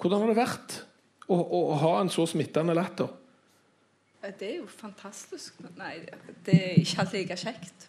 [0.00, 0.80] hvordan har det vært
[1.26, 3.10] å, å, å ha en så smittende latter?
[4.26, 5.60] Det er jo fantastisk.
[5.78, 6.00] Nei,
[6.46, 7.86] det er ikke alltid like kjekt.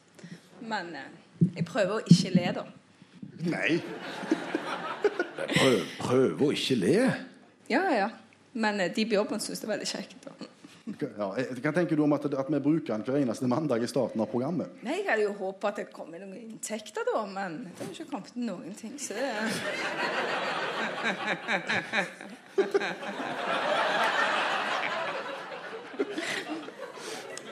[0.62, 1.10] Men eh,
[1.56, 2.66] jeg prøver å ikke le, da.
[3.48, 3.80] Nei!
[5.48, 6.98] Prøv, prøv å ikke le.
[7.72, 8.10] Ja, ja.
[8.58, 10.28] Men eh, de på jobben syns det er veldig kjekt.
[10.28, 10.32] Da.
[10.88, 14.22] Ja, hva tenker du om at, at vi bruker den hver eneste mandag i starten
[14.24, 14.72] av programmet?
[14.86, 18.12] Nei, Jeg hadde jo håpa at det kom noen inntekter, da, men det har ikke
[18.14, 18.96] kommet noen ting.
[19.02, 19.28] Så det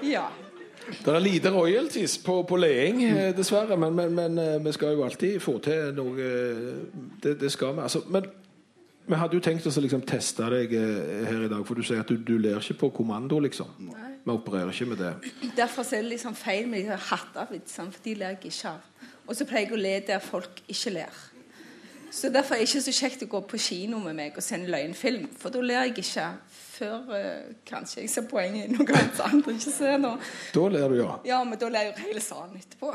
[0.06, 0.28] Ja.
[0.86, 3.78] Det er lite royalties på, på leing, eh, dessverre.
[3.78, 6.66] Men, men, men eh, vi skal jo alltid få til noe eh,
[7.24, 7.82] Det, det skal vi.
[7.82, 8.28] Altså, men
[9.06, 12.02] vi hadde jo tenkt oss å liksom teste deg her i dag, for du sier
[12.02, 13.70] at du, du ler ikke på kommando, liksom.
[14.26, 15.12] Vi opererer ikke med det.
[15.58, 19.12] Derfor er det liksom feil med de hattevitsene, for de ler jeg ikke av.
[19.28, 21.22] Og så pleier jeg å le der folk ikke ler.
[22.16, 24.56] Så derfor er det ikke så kjekt å gå på kino med meg og se
[24.56, 26.28] en løgnfilm, for da ler jeg ikke
[26.76, 30.14] før eh, kanskje jeg ser poenget i noe som andre ikke ser nå.
[30.56, 31.18] Da ler du, ja.
[31.28, 32.94] Ja, men da ler jo hele salen etterpå.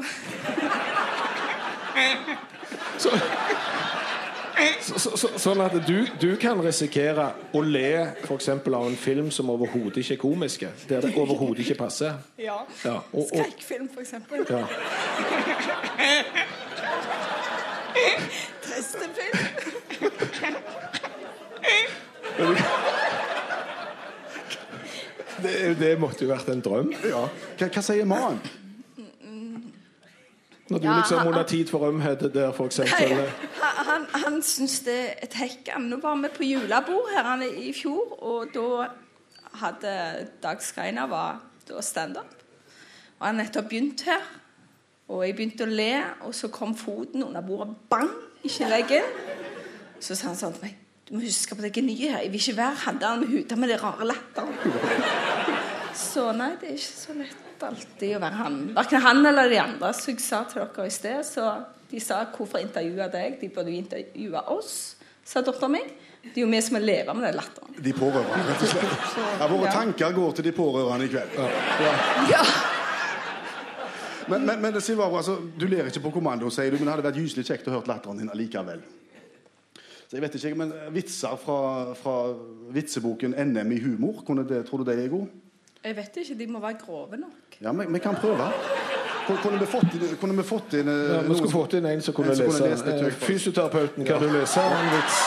[2.99, 3.11] Så,
[4.81, 7.93] så, så, så, sånn at du, du kan risikere å le
[8.25, 8.49] f.eks.
[8.53, 12.19] av en film som overhodet ikke er komisk, Der det overhodet ikke passer.
[12.39, 12.61] Ja.
[12.85, 14.45] Ja, og, og, Skrekkfilm, eksempel.
[14.49, 14.65] ja.
[18.65, 19.39] Tristefilm.
[25.41, 26.91] Det, det måtte jo vært en drøm.
[27.05, 27.27] Ja.
[27.59, 28.41] Hva, hva sier mannen?
[30.71, 33.25] Når du Ja, liksom under tid for ømhet der, han,
[33.87, 35.73] han, han syns det er et hekk.
[35.83, 38.87] Nå var vi på julebord her han er i fjor, og da
[39.65, 39.95] hadde
[40.43, 41.41] Dag Skreiner var
[41.83, 42.37] standup.
[43.19, 44.23] Og han nettopp begynt her.
[45.11, 45.91] Og jeg begynte å le,
[46.27, 47.75] og så kom foten under bordet.
[47.91, 48.11] Bang!
[48.47, 49.03] Ikke leggen.
[50.01, 50.77] Så sa han sånn til meg
[51.11, 52.21] Du må huske på at jeg er ny her.
[52.23, 54.55] Jeg vil ikke være han der med huda med den rare latteren.
[55.99, 58.59] Så nei, det er ikke så lett alltid å være han.
[58.79, 61.25] Verken han eller de andre Så jeg sa til dere i sted.
[61.27, 61.51] Så
[61.91, 63.41] de sa 'hvorfor intervjue deg'?
[63.41, 64.95] De burde jo intervjue oss,
[65.25, 65.83] sa dattera mi.
[66.23, 67.75] Det er jo vi som må leve med den latteren.
[67.85, 69.41] De pårørende, rett og slett.
[69.41, 69.73] Ja, våre Ja.
[69.73, 71.31] tanker går til de pårørende i kveld.
[72.31, 72.43] Ja.
[74.31, 77.07] Men, men, men Sivaro, altså, du ler ikke på kommando, sier du, men det hadde
[77.09, 78.83] vært gyselig kjekt å høre latteren din allikevel.
[80.11, 81.59] Så jeg vet ikke, men Vitser fra,
[81.95, 82.15] fra
[82.75, 85.27] vitseboken 'NM i humor', kunne det, tror du det er god?
[85.85, 87.57] Jeg vet ikke, de må være grove nok.
[87.61, 88.51] Ja, vi, vi kan prøve.
[89.31, 92.01] Kunne- vi fått inn, kunne vi fått inn eh, Ja, vi skulle fått inn en
[92.03, 92.83] som kunne en som lese.
[92.85, 93.27] kunne litt Eh.
[93.29, 95.21] Fysioterapeuten, kan du lese en vits?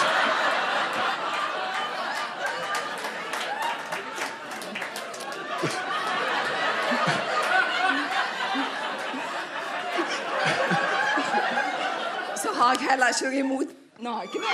[12.44, 12.76] Så har
[13.22, 14.54] jeg noe imot nakne.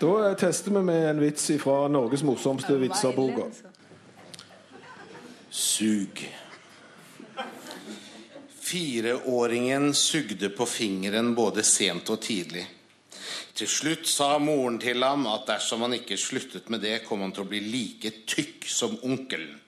[0.00, 3.50] Da eh, tester vi med en vits fra Norges morsomste vitser-boka.
[5.50, 6.22] Sug.
[8.70, 12.64] Fireåringen sugde på fingeren både sent og tidlig.
[13.52, 17.34] Til slutt sa moren til ham at dersom han ikke sluttet med det, kom han
[17.36, 19.59] til å bli like tykk som onkelen.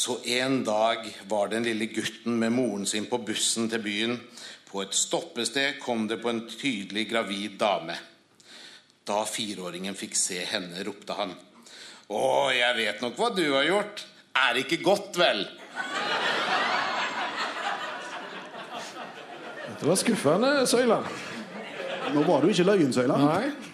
[0.00, 4.14] Så en dag var den lille gutten med moren sin på bussen til byen.
[4.70, 7.98] På et stoppested kom det på en tydelig gravid dame.
[9.04, 11.34] Da fireåringen fikk se henne, ropte han.
[12.08, 12.22] Å,
[12.56, 14.06] jeg vet nok hva du har gjort.
[14.40, 15.44] Er det ikke godt, vel?
[19.82, 21.12] Det var skuffende, Søyland.
[22.16, 23.28] Nå var du ikke løyen, Søyland.
[23.28, 23.69] Nei.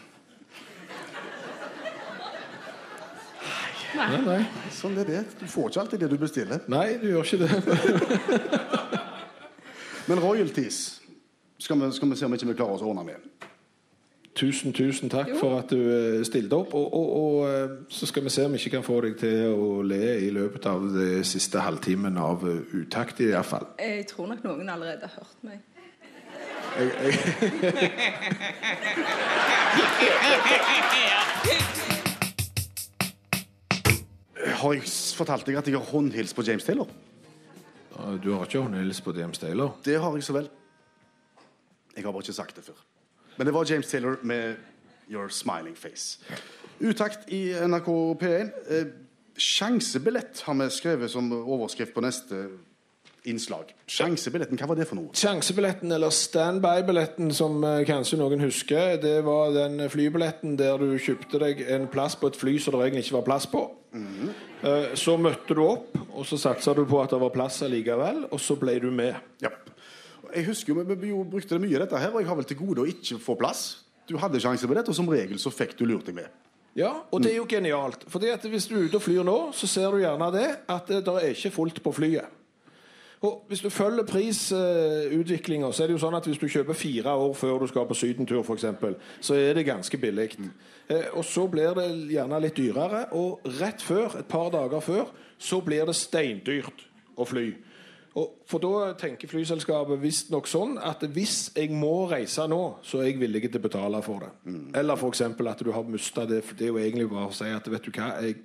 [3.95, 4.43] Nei, nei.
[4.74, 5.22] Sånn er det.
[5.41, 6.61] Du får ikke alltid det du bestiller.
[6.72, 7.51] nei, du gjør ikke det.
[10.09, 11.01] Men royalties
[11.59, 13.18] skal vi, skal vi se om ikke vi klarer oss å ordne med.
[14.37, 16.74] Tusen, tusen takk for at du eh, stilte opp.
[16.76, 19.55] Og, og, og eh, så skal vi se om vi ikke kan få deg til
[19.55, 23.66] å le i løpet av det siste halvtimen av eh, utakt, i hvert fall.
[23.80, 25.59] Jeg tror nok noen allerede har hørt meg.
[26.76, 27.14] Jeg, jeg,
[34.57, 36.89] Har jeg fortalt deg at jeg har håndhils på James Taylor?
[38.23, 39.77] du har ikke håndhils på James Taylor?
[39.85, 40.49] Det har jeg så vel.
[41.97, 42.79] Jeg har bare ikke sagt det før.
[43.37, 44.57] Men det var James Taylor med
[45.11, 46.19] Your Smiling Face.
[46.81, 47.89] Utakt i NRK
[48.21, 48.51] P1.
[48.69, 48.87] Eh,
[49.37, 52.49] sjansebillett har vi skrevet som overskrift på neste
[53.27, 53.73] innslag.
[53.91, 55.11] Sjansebilletten, hva var det for noe?
[55.17, 61.41] Sjansebilletten, eller standby-billetten, som eh, kanskje noen husker, det var den flybilletten der du kjøpte
[61.43, 63.67] deg en plass på et fly som det egentlig ikke var plass på.
[63.95, 68.24] Eh, Så møtte du opp, og så satsa du på at det var plass allikevel,
[68.30, 69.14] og så ble du med.
[69.41, 69.51] Ja.
[70.34, 72.57] Jeg husker jo, vi- vi brukte det mye, dette her, og jeg har vel til
[72.57, 73.84] gode å ikke få plass.
[74.09, 76.28] Du hadde sjanse på dette, og som regel så fikk du lurt deg med.
[76.76, 78.05] Ja, og det er jo genialt.
[78.09, 80.87] Fordi at hvis du er ute og flyr nå, så ser du gjerne det at
[80.87, 82.26] det er ikke fullt på flyet.
[83.21, 87.14] Og Hvis du følger prisutviklinga, så er det jo sånn at hvis du kjøper fire
[87.17, 88.67] år før du skal på sydentur, f.eks.,
[89.21, 90.29] så er det ganske billig.
[90.89, 95.09] Eh, og så blir det gjerne litt dyrere, og rett før, et par dager før,
[95.39, 96.85] så blir det steindyrt
[97.17, 97.49] å fly.
[98.17, 103.11] Og for da tenker flyselskapet visstnok sånn at hvis jeg må reise nå, så er
[103.11, 104.55] jeg villig til å betale for det.
[104.77, 105.21] Eller f.eks.
[105.21, 106.43] at du har mista det.
[106.57, 108.39] Det er jo egentlig bare å si at vet du hva, jeg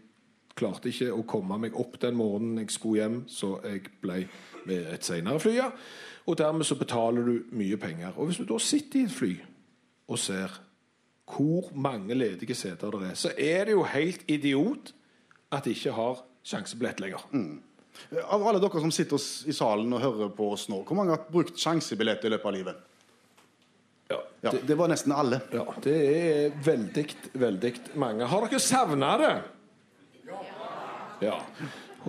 [0.57, 4.23] klarte ikke å komme meg opp den morgenen jeg skulle hjem, så jeg ble
[4.69, 5.55] med et senere fly.
[5.57, 5.71] ja.
[6.29, 8.13] Og dermed så betaler du mye penger.
[8.15, 9.31] Og hvis du da sitter i et fly
[10.11, 10.53] og ser
[11.31, 14.91] hvor mange ledige seter det er, så er det jo helt idiot
[15.51, 17.23] at de ikke har sjansebillett lenger.
[18.21, 21.25] Av alle dere som sitter i salen og hører på oss nå, hvor mange har
[21.31, 22.87] brukt sjansebillett i løpet av livet?
[24.11, 25.39] Ja, Ja, det var nesten alle.
[25.53, 28.25] Ja, det er veldig, veldig mange.
[28.27, 29.33] Har dere savna det?
[31.21, 31.45] Ja.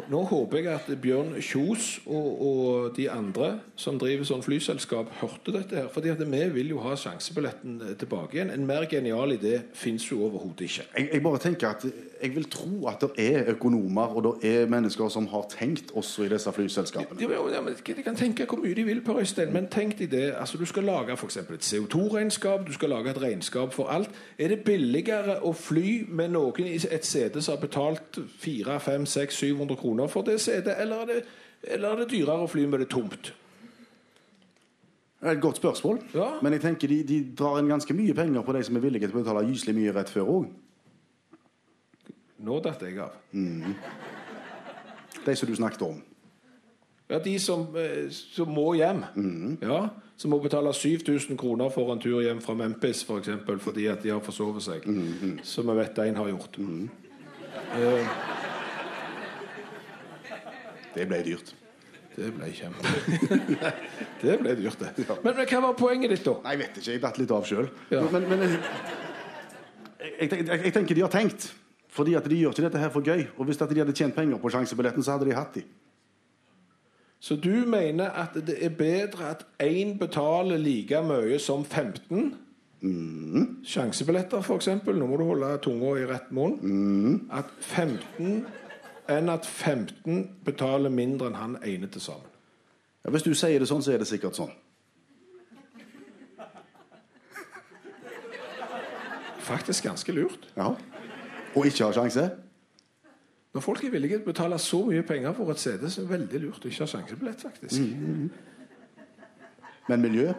[0.09, 5.53] Nå håper jeg at Bjørn Kjos og, og de andre som driver sånn flyselskap, hørte
[5.53, 5.89] dette her.
[5.93, 8.53] fordi at vi vil jo ha sjansebilletten tilbake igjen.
[8.55, 10.87] En mer genial idé fins jo overhodet ikke.
[10.97, 11.85] Jeg, jeg bare tenker at
[12.23, 16.25] jeg vil tro at det er økonomer og det er mennesker som har tenkt også
[16.25, 17.21] i disse flyselskapene.
[17.21, 20.25] De, de, de kan tenke hvor mye de vil, Per Øystein, men tenk deg det.
[20.39, 24.11] altså Du skal lage eksempel et CO2-regnskap, du skal lage et regnskap for alt.
[24.39, 29.82] Er det billigere å fly med noen i et sete som har betalt 400-700 kroner
[30.09, 31.25] for det setet, eller er det,
[31.65, 33.33] eller er det dyrere å fly med det tomt?
[35.23, 36.39] Det er et godt spørsmål, Ja.
[36.43, 39.07] men jeg tenker de, de drar inn ganske mye penger på de som er villige
[39.09, 40.49] til å betale gyselig mye rett før òg.
[42.43, 43.13] Nå datt jeg av.
[45.25, 46.01] De som du snakket om.
[47.11, 49.05] Ja, De som, eh, som må hjem.
[49.63, 53.87] Ja, Som må betale 7000 kroner for en tur hjem fra Memphis for eksempel, fordi
[53.91, 54.85] at de har forsovet seg.
[55.43, 56.59] Som vi vet en har gjort.
[57.75, 58.07] Eh,
[60.95, 61.55] Det ble dyrt.
[62.13, 62.91] Det ble kjempe
[64.23, 65.07] Det ble dyrt, det.
[65.25, 66.37] Men, men hva var poenget ditt, da?
[66.45, 66.91] Nei, jeg vet ikke.
[66.91, 67.71] Jeg datt litt av sjøl.
[67.93, 68.03] Ja.
[68.13, 68.59] Men, men jeg,
[70.03, 71.49] jeg, jeg, tenker de har tenkt.
[71.93, 73.27] Fordi at de gjør ikke dette her for gøy.
[73.37, 75.65] Og hvis at de hadde tjent penger på sjansebilletten, så hadde de hatt de.
[77.23, 82.33] Så du mener at det er bedre at én betaler like mye som 15?
[83.63, 84.73] Sjansebilletter, f.eks.
[84.89, 86.59] Nå må du holde tunga i rett munn.
[87.31, 88.43] At 15
[89.11, 92.29] enn at 15 betaler mindre enn han ene til sammen.
[93.05, 94.53] Ja, hvis du sier det sånn, så er det sikkert sånn.
[99.43, 100.47] Faktisk ganske lurt.
[100.57, 100.71] Ja.
[101.57, 102.29] Og ikke har sjanse?
[103.53, 106.07] Når folk er villige til å betale så mye penger for et CD, så er
[106.07, 107.83] det veldig lurt å ikke ha sjansebillett, faktisk.
[109.91, 110.31] Men miljø?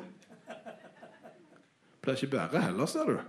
[2.03, 3.19] Blir ikke bedre heller, ser du.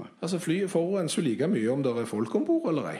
[0.00, 0.08] Nei.
[0.24, 2.98] Altså Flyet forurenser like mye om det er folk om bord eller ei.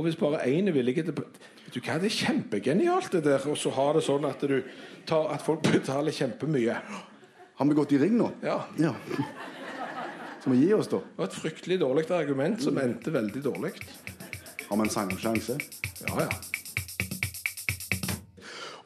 [0.00, 3.44] Og hvis bare én er villig til Vet du hva, Det er kjempegenialt det der,
[3.46, 4.62] og så har det sånn at, du
[5.06, 6.76] tar, at folk betaler kjempemye.
[7.60, 8.30] Har vi gått i ring nå?
[8.42, 8.62] Ja.
[8.80, 8.94] Ja.
[10.40, 11.02] Så vi gir oss, da.
[11.04, 13.74] Det var et fryktelig dårlig argument som endte veldig dårlig.
[14.70, 15.58] Har vi en sang og sjanse?
[16.00, 16.30] Ja, ja.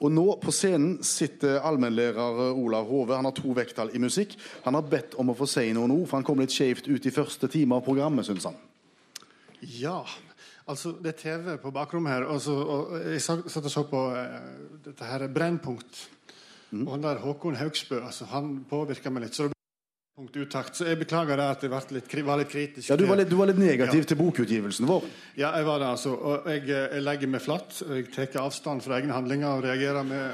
[0.03, 3.15] Og nå på scenen sitter allmennlærer Olav Hove.
[3.15, 4.35] Han har to vekttall i musikk.
[4.67, 7.07] Han har bedt om å få si noen ord, for han kom litt skjevt ut
[7.07, 8.59] i første time av programmet, syns han.
[9.63, 10.03] Ja.
[10.67, 12.29] Altså, det er TV på bakrommet her.
[12.33, 16.07] Og, så, og jeg satt og så på uh, dette her Brennpunkt.
[16.75, 19.37] Og han der Håkon Haugsbø altså, han påvirka meg litt.
[19.37, 19.55] Så det
[20.17, 20.77] punkt utakt.
[20.79, 22.89] Så jeg beklager det at jeg ble litt, var litt kritisk.
[22.89, 24.09] Ja, Du var litt, du var litt negativ Ja.
[24.09, 25.07] til bokutgivelsen vår.
[25.37, 26.15] Ja, jeg var det, altså.
[26.15, 27.83] Og jeg, eh, jeg legger meg flatt.
[27.83, 30.31] og Jeg tar avstand fra egne handlinger og reagerer med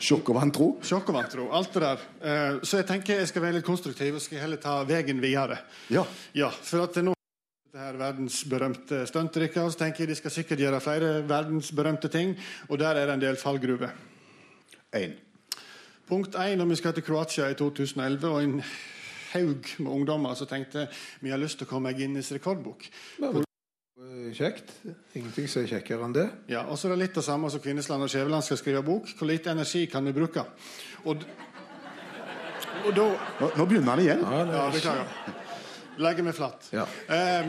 [0.00, 0.78] Sjokk og vantro.
[0.80, 1.50] sjokk og vantro.
[1.52, 1.98] Alt det der.
[2.24, 5.58] Uh, Så jeg tenker jeg skal være litt konstruktiv og skal heller ta veien videre.
[5.90, 6.04] Ja.
[6.34, 7.12] Ja, for at nå
[7.70, 12.32] det her verdensberømte stuntdrikka, så tenker jeg de skal sikkert gjøre flere verdensberømte ting,
[12.68, 13.92] og der er det en del fallgruver.
[14.96, 15.12] Én.
[16.08, 18.56] Punkt én når vi skal til Kroatia i 2011, og en
[19.32, 20.88] haug med ungdommer som tenkte
[21.20, 22.88] vi har lyst til å komme i Guinness rekordbok.
[23.20, 23.46] Hvor
[24.34, 24.72] Kjekt.
[25.14, 26.26] Ingenting som er kjekkere enn det.
[26.50, 29.12] Ja, og så er det litt det samme som Kvinnesland og Skjæveland skal skrive bok.
[29.14, 30.42] Hvor lite energi kan vi bruke?
[31.04, 31.22] Og,
[32.82, 33.06] og da
[33.40, 34.24] Nå, nå begynner han igjen.
[34.24, 35.38] Ja, er beklager.
[35.98, 36.68] Legger meg flatt.
[36.72, 36.86] Ja.
[37.08, 37.46] Eh,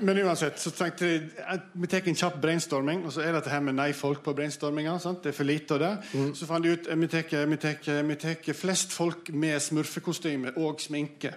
[0.00, 3.04] men uansett, så tenkte jeg at vi tar en kjapp brainstorming.
[3.06, 4.98] Og så er det dette her med nei-folk på brainstorminga.
[5.00, 5.22] Sant?
[5.22, 5.92] Det er for lite av det.
[6.36, 11.34] Så fant jeg ut at vi tar- vi tar flest folk med smurfekostyme og sminke.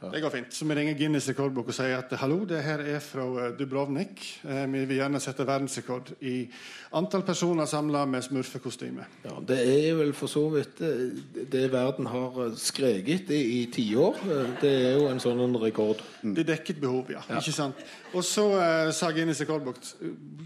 [0.00, 0.54] Det går fint.
[0.54, 4.22] Så vi ringer Guinness rekordbok og sier at hallo, det her er fra eh, Dubrovnik.
[4.48, 6.36] Eh, vi vil gjerne sette verdensrekord i
[6.96, 9.04] antall personer samla med smurfekostyme.
[9.26, 11.20] Ja, det er vel for så vidt eh,
[11.52, 14.24] det verden har skreket i, i tiår.
[14.62, 16.00] Det er jo en sånn rekord.
[16.00, 16.34] rekord.
[16.40, 17.20] Det dekket behov, ja.
[17.36, 17.84] Ikke sant?
[18.14, 19.84] Og så eh, sa Guinness rekordbok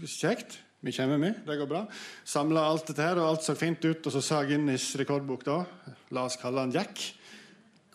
[0.03, 0.59] kjekt.
[0.85, 1.85] Vi kommer med, det går bra.
[2.27, 4.03] Samla alt dette her, og alt så fint ut.
[4.03, 5.61] Og så sa Guinness rekordbok da,
[6.13, 6.99] la oss kalle han Jack,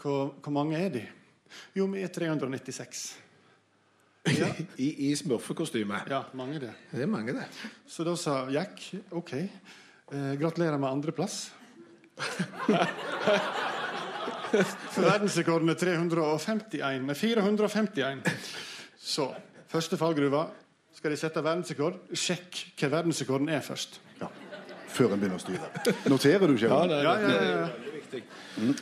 [0.01, 1.09] hvor, hvor mange er de?
[1.77, 3.05] Jo, vi er 396.
[4.37, 4.51] Ja,
[4.85, 6.03] I, i smurfekostyme.
[6.11, 6.73] ja mange det.
[6.93, 7.47] Det er mange, det.
[7.89, 8.83] Så da sa Jack
[9.17, 11.53] OK, eh, gratulerer med andreplass.
[14.51, 18.25] Verdensrekorden er 351, nei, 451.
[19.01, 19.31] Så
[19.71, 20.49] første fallgruva.
[21.01, 24.01] Skal de sette verdensrekord, sjekk hva verdensrekorden er først.
[24.21, 24.27] Ja.
[24.91, 25.95] Før en begynner å styre.
[26.11, 26.75] Noterer du, Kjell?
[26.91, 27.69] det er, Ja, ja, ja, ja.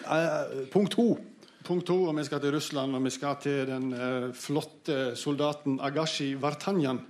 [0.09, 1.13] Uh, punkt to.
[1.69, 5.77] Punkt to, og vi skal til Russland, og vi skal til den eh, flotte soldaten
[5.85, 7.03] Agashi Vartanjan.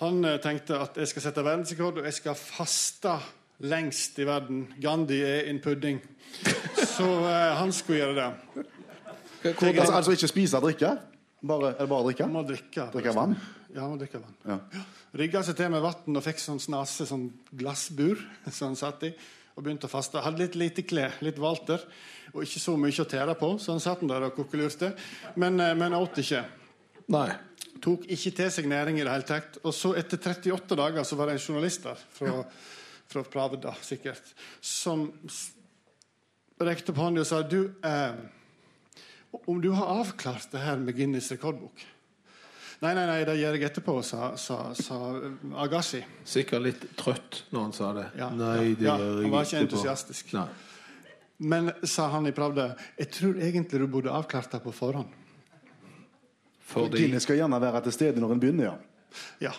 [0.00, 3.18] Han eh, tenkte at jeg skal sette verdensrekord, og jeg skal faste
[3.68, 4.64] lengst i verden.
[4.80, 6.00] Gandhi er en pudding.
[6.80, 8.64] Så eh, han skulle gjøre det.
[9.52, 10.96] Altså, altså ikke spise og drikke?
[11.48, 12.32] Bare, er det bare å drikke?
[12.32, 12.88] Må drikke.
[12.94, 13.36] Drikke vann?
[13.74, 14.38] Ja, må drikke vann.
[14.48, 14.84] Ja.
[15.18, 18.16] Rigga seg til med vann og fikk sånn snase, sånn glassbur
[18.48, 19.12] som han satt i.
[19.58, 20.22] Og begynte å faste.
[20.22, 21.82] Hadde litt lite klær, litt Walter,
[22.30, 23.50] og ikke så mye å tære på.
[23.58, 24.92] Så han satt der og kokkelurte.
[25.34, 26.44] Men, eh, men åt ikke.
[27.10, 27.28] Nei.
[27.82, 29.58] Tok ikke til seg næring i det hele tatt.
[29.64, 32.44] Og så etter 38 dager så var det en journalist der fra,
[33.08, 34.22] fra Pravda, sikkert,
[34.60, 35.12] som
[36.60, 38.14] rekte opp hånda og sa du, eh,
[39.46, 41.84] om du har avklart det her med Guinness rekordbok
[42.78, 44.96] Nei, nei, nei, det gjør jeg etterpå, sa, sa, sa
[45.58, 45.98] Agassi.
[46.22, 48.04] Sikkert litt trøtt når han sa det.
[48.20, 50.30] Ja, Nei, det ja, gjør han var ikke entusiastisk.
[50.38, 50.46] Nei.
[51.38, 52.68] Men, sa han i Pravda,
[52.98, 55.10] jeg tror egentlig du burde avklart det på forhånd.
[56.68, 58.76] Fordi Dine skal gjerne være til stede når en begynner, ja.
[59.42, 59.52] Ja.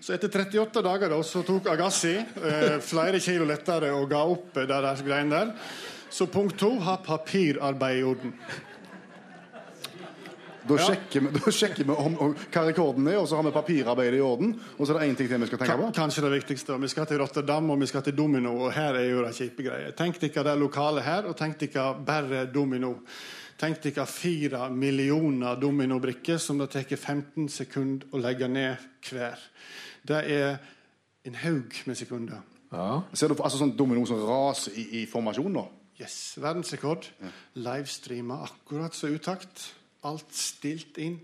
[0.00, 4.54] Så etter 38 dager da, så tok Agassi eh, flere kilo lettere og ga opp
[4.56, 5.74] det der greiene der.
[6.14, 8.34] Så punkt to ha papirarbeid i orden.
[10.68, 10.86] Da, Ja.
[10.86, 14.16] sjekker, vi, da sjekker vi om, om hva rekorden er, og så har vi papirarbeidet
[14.18, 14.54] i orden.
[14.78, 15.90] Og så er det én ting til vi skal tenke på.
[15.98, 16.78] kanskje det viktigste.
[16.80, 19.62] Vi skal til Rotterdam og vi skal til Domino, og her er jo det kjipe
[19.66, 19.92] greier.
[19.92, 22.94] Tenk dere det lokale her, og tenk dere bare Domino.
[23.60, 28.76] Tenk dere fire millioner dominobrikker som det tar 15 sekunder å legge ned
[29.10, 29.38] hver.
[30.02, 30.56] Det er
[31.24, 32.40] en haug med sekunder.
[32.72, 33.02] Ja.
[33.14, 35.68] Ser du altså sånn domino som raser i, i formasjon nå?
[36.00, 37.06] Yes, Verdensrekord.
[37.54, 39.68] Livestreama akkurat så utakt.
[40.04, 41.18] Alt stilt inn.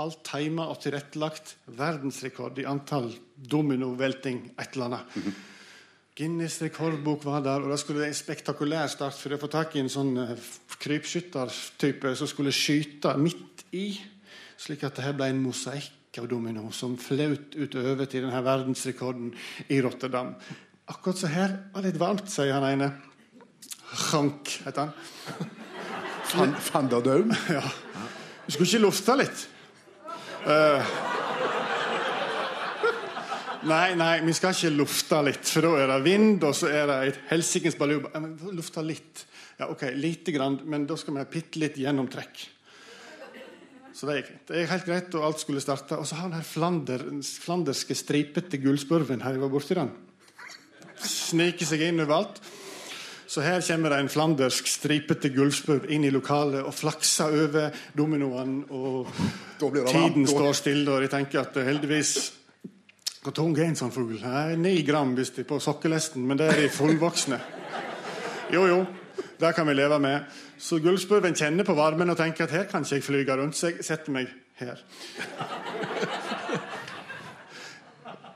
[0.00, 1.56] Alt tima og tilrettelagt.
[1.76, 5.40] Verdensrekord i antall dominovelting, et eller annet.
[6.16, 9.76] Guinness rekordbok var der, og da skulle det en spektakulær start for å få tak
[9.76, 10.48] i en sånn eh,
[10.82, 13.86] krypskyttertype som skulle skyte midt i,
[14.60, 19.32] slik at det her ble en mosaikk av domino som flaut utover til denne verdensrekorden
[19.72, 20.34] i Rotterdam.
[20.92, 22.90] Akkurat så her var litt varmt, sier han ene.
[24.12, 25.48] Hank, heter han.
[26.32, 27.40] Fan, Fanderdome?
[27.56, 27.64] Ja.
[28.46, 29.42] Du skulle ikke lufte litt?
[30.42, 30.94] Uh,
[33.70, 36.88] nei, nei, vi skal ikke lufte litt, for da er det vind, og så er
[36.90, 38.10] det et helsikens baluba.
[38.14, 39.22] Ja, men Lufte litt.
[39.60, 42.42] Ja, ok, lite grann, men da skal vi ha bitte litt gjennomtrekk.
[43.92, 44.46] Så det gikk fint.
[44.48, 46.00] Det er helt greit, og alt skulle starte.
[46.00, 47.04] Og så har den her flander,
[47.44, 49.92] flanderske, stripete gullspurven her jeg var borti den.
[50.98, 52.40] Sniker seg inn overalt.
[53.32, 58.66] Så her kommer det en flandersk, stripete gullspurv inn i lokalet og flakser over dominoene.
[58.68, 59.08] Og
[59.56, 62.10] Da blir det tiden står stille, og jeg tenker at eh, heldigvis
[63.22, 64.18] Hvor tung er en sånn fugl?
[64.58, 67.38] Ni gram hvis de er på sokkelesten, men det er de fullvoksne.
[68.52, 68.80] Jo, jo.
[69.40, 70.26] Det kan vi leve med.
[70.58, 73.70] Så gullspurven kjenner på varmen og tenker at her kan ikke jeg flyge rundt, så
[73.70, 74.28] jeg setter meg
[74.60, 74.82] her.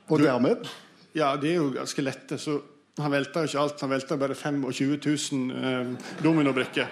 [0.08, 0.70] Og dermed
[1.12, 2.56] Ja, de er jo ganske lette, så
[2.96, 3.82] han velta jo ikke alt.
[3.84, 4.94] Han velta bare 25
[5.32, 5.90] 000 eh,
[6.24, 6.86] dominobrikker.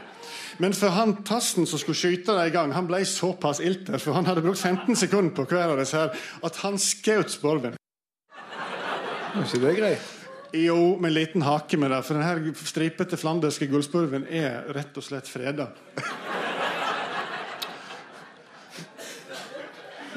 [0.58, 4.16] Men for han tassen som skulle skyte det i gang, han ble såpass ilter, for
[4.16, 6.12] han hadde brukt 15 sekunder på hver av disse her,
[6.44, 7.78] at han skjøt sporven.
[9.34, 10.12] Er ikke det greit?
[10.54, 15.02] Jo, med en liten hake med det, for denne stripete flanderske gullspurven er rett og
[15.02, 15.72] slett freda.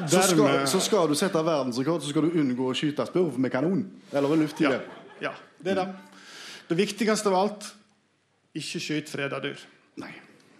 [0.05, 3.55] så skal, så skal du sette verdensrekord, så skal du unngå å skyte spurv med
[3.55, 3.81] kanon.
[4.13, 4.77] Eller med Ja.
[5.23, 5.87] Ja, det er det.
[6.67, 7.67] Det viktigste av alt
[8.57, 9.59] ikke skyt freda dyr.
[10.01, 10.11] Nei.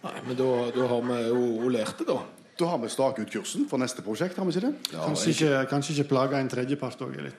[0.04, 2.20] Nei, men da, da har vi jo lært det, da.
[2.58, 4.74] Da har vi staket ut kursen for neste prosjekt, har vi ikke det?
[4.94, 7.30] Kanskje ikke, kanskje ikke plage en tredjepart òg, er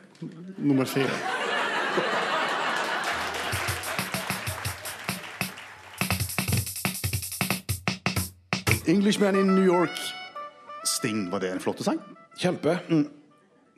[0.60, 1.16] nummer fire.
[8.90, 10.00] Englishman in New York.
[10.84, 12.00] Sting, var det en flott sang?
[12.40, 12.80] Kjempe.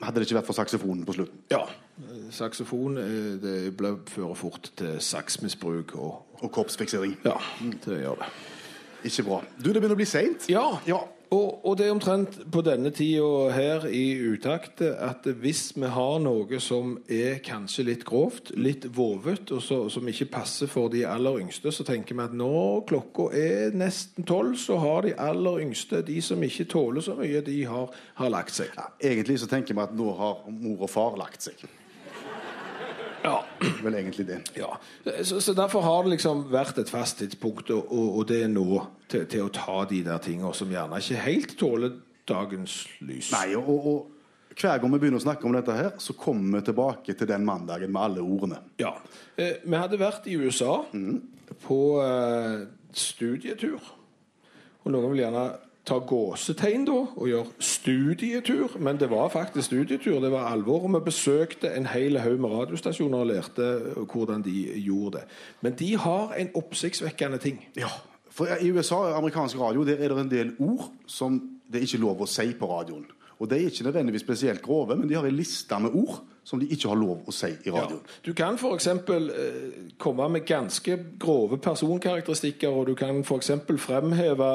[0.02, 1.42] Hadde det ikke vært for saksofonen på slutten.
[1.52, 1.66] Ja.
[2.32, 7.20] Saksofon eh, det ble fører fort til saksmisbruk og Og kroppsfiksering.
[7.26, 7.38] Ja,
[7.86, 8.30] det gjør det.
[9.06, 9.42] Ikke bra.
[9.58, 10.48] Du, det begynner å bli seint.
[10.50, 10.80] Ja,
[11.32, 16.18] Og, og det er omtrent på denne tida her i utakt at hvis vi har
[16.20, 21.06] noe som er kanskje litt grovt, litt vovet, og så, som ikke passer for de
[21.08, 25.64] aller yngste, så tenker vi at når klokka er nesten tolv, så har de aller
[25.64, 28.76] yngste, de som ikke tåler så mye, de har, har lagt seg.
[29.00, 31.64] Egentlig så tenker vi at nå har mor og far lagt seg.
[33.24, 33.44] Ja.
[33.84, 34.40] Vel egentlig det.
[34.58, 34.76] Ja,
[35.24, 38.82] så, så Derfor har det liksom vært et fast tidspunkt, og, og det er nå
[39.12, 42.00] til, til å ta de der tingene som gjerne ikke helt tåler
[42.30, 43.32] dagens lys.
[43.36, 44.10] Nei, og, og,
[44.52, 47.46] hver gang vi begynner å snakke om dette her, så kommer vi tilbake til den
[47.48, 48.60] mandagen med alle ordene.
[48.82, 48.92] Ja.
[49.40, 50.82] Eh, vi hadde vært i USA
[51.64, 53.80] på eh, studietur.
[54.82, 55.46] Og noen vil gjerne
[55.86, 60.20] ta gåsetegn da og gjøre studietur, men det var faktisk studietur.
[60.22, 60.86] Det var alvor.
[60.86, 63.70] Og vi besøkte en hel haug med radiostasjoner og lærte
[64.14, 64.56] hvordan de
[64.86, 65.24] gjorde det.
[65.62, 67.66] Men de har en oppsiktsvekkende ting.
[67.78, 67.90] Ja,
[68.30, 72.04] for I USA, amerikansk radio, der er det en del ord som det er ikke
[72.04, 73.06] lov å si på radioen.
[73.42, 76.60] Og De er ikke nødvendigvis spesielt grove, men de har en liste med ord som
[76.60, 77.72] de ikke har lov å si i Ja.
[77.84, 78.02] radioen.
[78.26, 78.88] Du kan f.eks.
[78.88, 78.96] Eh,
[79.98, 83.52] komme med ganske grove personkarakteristikker, og du kan f.eks.
[83.78, 84.48] fremheve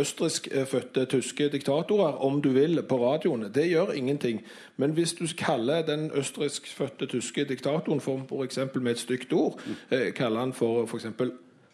[0.00, 3.46] østerrikskfødte tyske diktatorer om du vil på radioen.
[3.54, 4.42] Det gjør ingenting.
[4.76, 8.58] Men hvis du kaller den østerrikskfødte tyske diktatoren for f.eks.
[8.74, 9.60] med et stygt ord,
[9.90, 11.06] eh, kaller han for f.eks.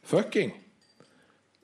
[0.03, 0.53] fucking,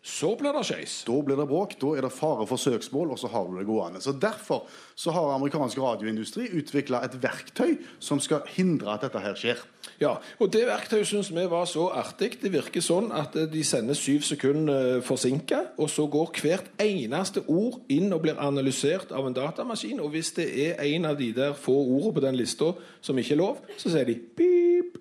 [0.02, 1.00] så blir det skeis.
[1.06, 3.66] Da blir det bråk, da er det fare for søksmål, og så har du det
[3.66, 4.00] gående.
[4.00, 9.34] Så Derfor så har amerikansk radioindustri utvikla et verktøy som skal hindre at dette her
[9.38, 9.64] skjer.
[9.98, 12.38] Ja, og Det verktøyet syns vi var så artig.
[12.42, 17.42] Det virker sånn at eh, de sender syv sekunder forsinka, og så går hvert eneste
[17.48, 20.00] ord inn og blir analysert av en datamaskin.
[20.00, 23.34] Og hvis det er en av de der få ordene på den lista som ikke
[23.34, 24.98] er lov, så sier de pip.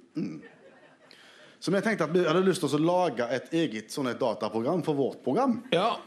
[1.68, 4.80] Så vi tenkte at vi hadde lyst til å lage et eget sånn et dataprogram
[4.88, 5.57] for vårt program.
[5.76, 5.97] Ja,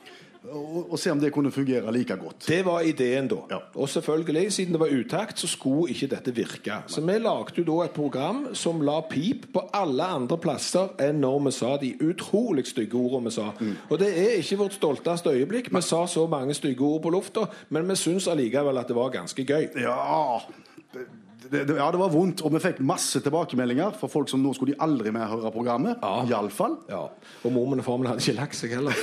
[0.40, 2.46] Og, og se om det kunne fungere like godt.
[2.48, 3.42] Det var ideen da.
[3.50, 3.58] Ja.
[3.76, 6.78] Og selvfølgelig, siden det var utakt, så skulle ikke dette virke.
[6.88, 11.20] Så vi lagde jo da et program som la pip på alle andre plasser enn
[11.20, 13.50] når vi sa de utrolig stygge ordene vi sa.
[13.90, 15.68] Og det er ikke vårt stolteste øyeblikk.
[15.76, 19.12] Vi sa så mange stygge ord på lufta, men vi syns allikevel at det var
[19.20, 19.74] ganske gøy.
[19.76, 20.40] Ja
[20.96, 21.04] det,
[21.50, 24.52] det, det- ja, det var vondt, og vi fikk masse tilbakemeldinger fra folk som nå
[24.54, 25.98] skulle de aldri mer høre programmet.
[26.02, 26.24] Ja.
[26.30, 26.76] Iallfall.
[26.90, 27.06] Ja.
[27.44, 28.96] Og mormen og farmen hadde ikke lagt seg heller.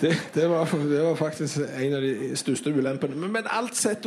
[0.00, 3.16] Det, det, var, det var faktisk en av de største ulempene.
[3.20, 4.06] Men, men alt sett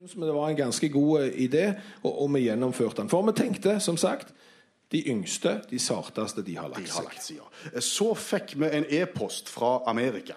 [0.00, 1.64] vi det var en ganske god eh, idé,
[2.02, 3.08] og, og vi gjennomførte den.
[3.12, 4.30] For vi tenkte, som sagt,
[4.92, 7.40] de yngste, de sarteste, de har lagt seg.
[7.84, 10.36] Så fikk vi en e-post fra Amerika.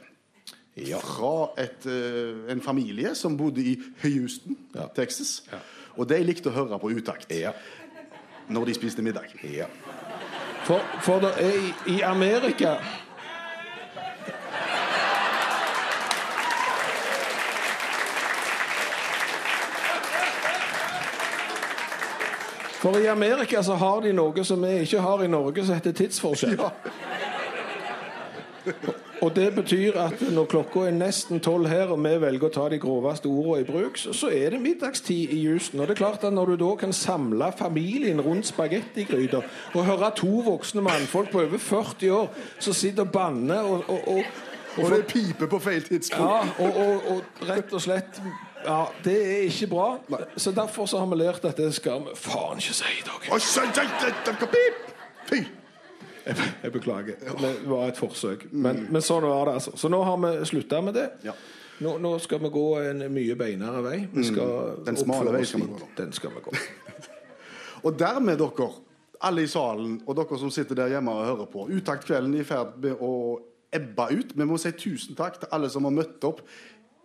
[0.75, 0.97] Ja.
[0.97, 4.87] Fra et, eh, en familie som bodde i Houston, ja.
[4.95, 5.43] Texas.
[5.51, 5.57] Ja.
[5.95, 7.31] Og de likte å høre på utakt
[8.49, 9.29] når de spiste middag.
[10.65, 12.77] For, for det er i, i Amerika
[22.83, 25.91] For i Amerika så har de noe som vi ikke har i Norge, som heter
[25.95, 26.59] tidsforskjell.
[26.59, 26.71] Ja.
[29.21, 32.67] Og det betyr at når klokka er nesten tolv her, og vi velger å ta
[32.71, 35.79] de groveste ordene i bruk, så, er det middagstid i Houston.
[35.79, 39.43] Og det er klart at når du da kan samle familien rundt spagettigryta
[39.73, 44.07] og høre to voksne mannfolk på over 40 år som sitter og banner og, og,
[44.17, 44.23] og,
[44.77, 46.23] Og det piper på feil tidspunkt.
[46.25, 48.21] ja, og, og, og rett og slett
[48.63, 49.87] Ja, det er ikke bra.
[50.37, 53.27] Så derfor så har vi lært at det skal vi faen ikke si i dag.
[55.29, 55.43] Fy!
[56.25, 57.19] Jeg, jeg beklager.
[57.19, 58.45] Det var et forsøk.
[58.51, 59.73] Men, men sånn var det, altså.
[59.79, 61.09] Så nå har vi slutta med det.
[61.27, 61.35] Ja.
[61.83, 63.97] Nå, nå skal vi gå en mye beinere vei.
[64.13, 65.89] Vi skal Den smale veien vei skal vi gå.
[65.97, 66.55] Den skal vi gå.
[67.85, 68.69] Og dermed, dere,
[69.23, 72.47] alle i salen, og dere som sitter der hjemme og hører på, Utakt-kvelden er i
[72.47, 73.13] ferd med å
[73.73, 74.31] ebbe ut.
[74.35, 76.43] Vi må si tusen takk til alle som har møtt opp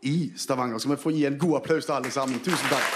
[0.07, 0.79] i Stavanger.
[0.79, 2.39] Så vi får gi en god applaus til alle sammen?
[2.45, 2.87] Tusen takk.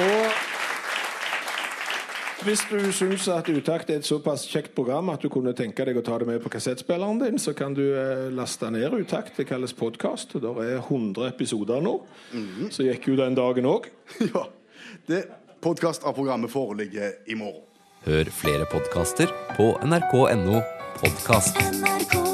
[0.00, 0.48] Og
[2.44, 5.98] hvis du syns at Utakt er et såpass kjekt program at du kunne tenke deg
[6.00, 9.36] å ta det med på kassettspilleren din, så kan du eh, laste ned Utakt.
[9.36, 10.38] Det kalles podkast.
[10.40, 11.98] Det er 100 episoder nå.
[12.72, 13.90] Så gikk jo den dagen òg.
[14.30, 14.46] Ja,
[15.08, 15.24] det
[15.60, 17.66] Podkast av programmet foreligger i morgen.
[18.06, 19.28] Hør flere podkaster
[19.58, 20.62] på nrk.no
[21.02, 21.60] podkast.
[21.60, 22.29] NRK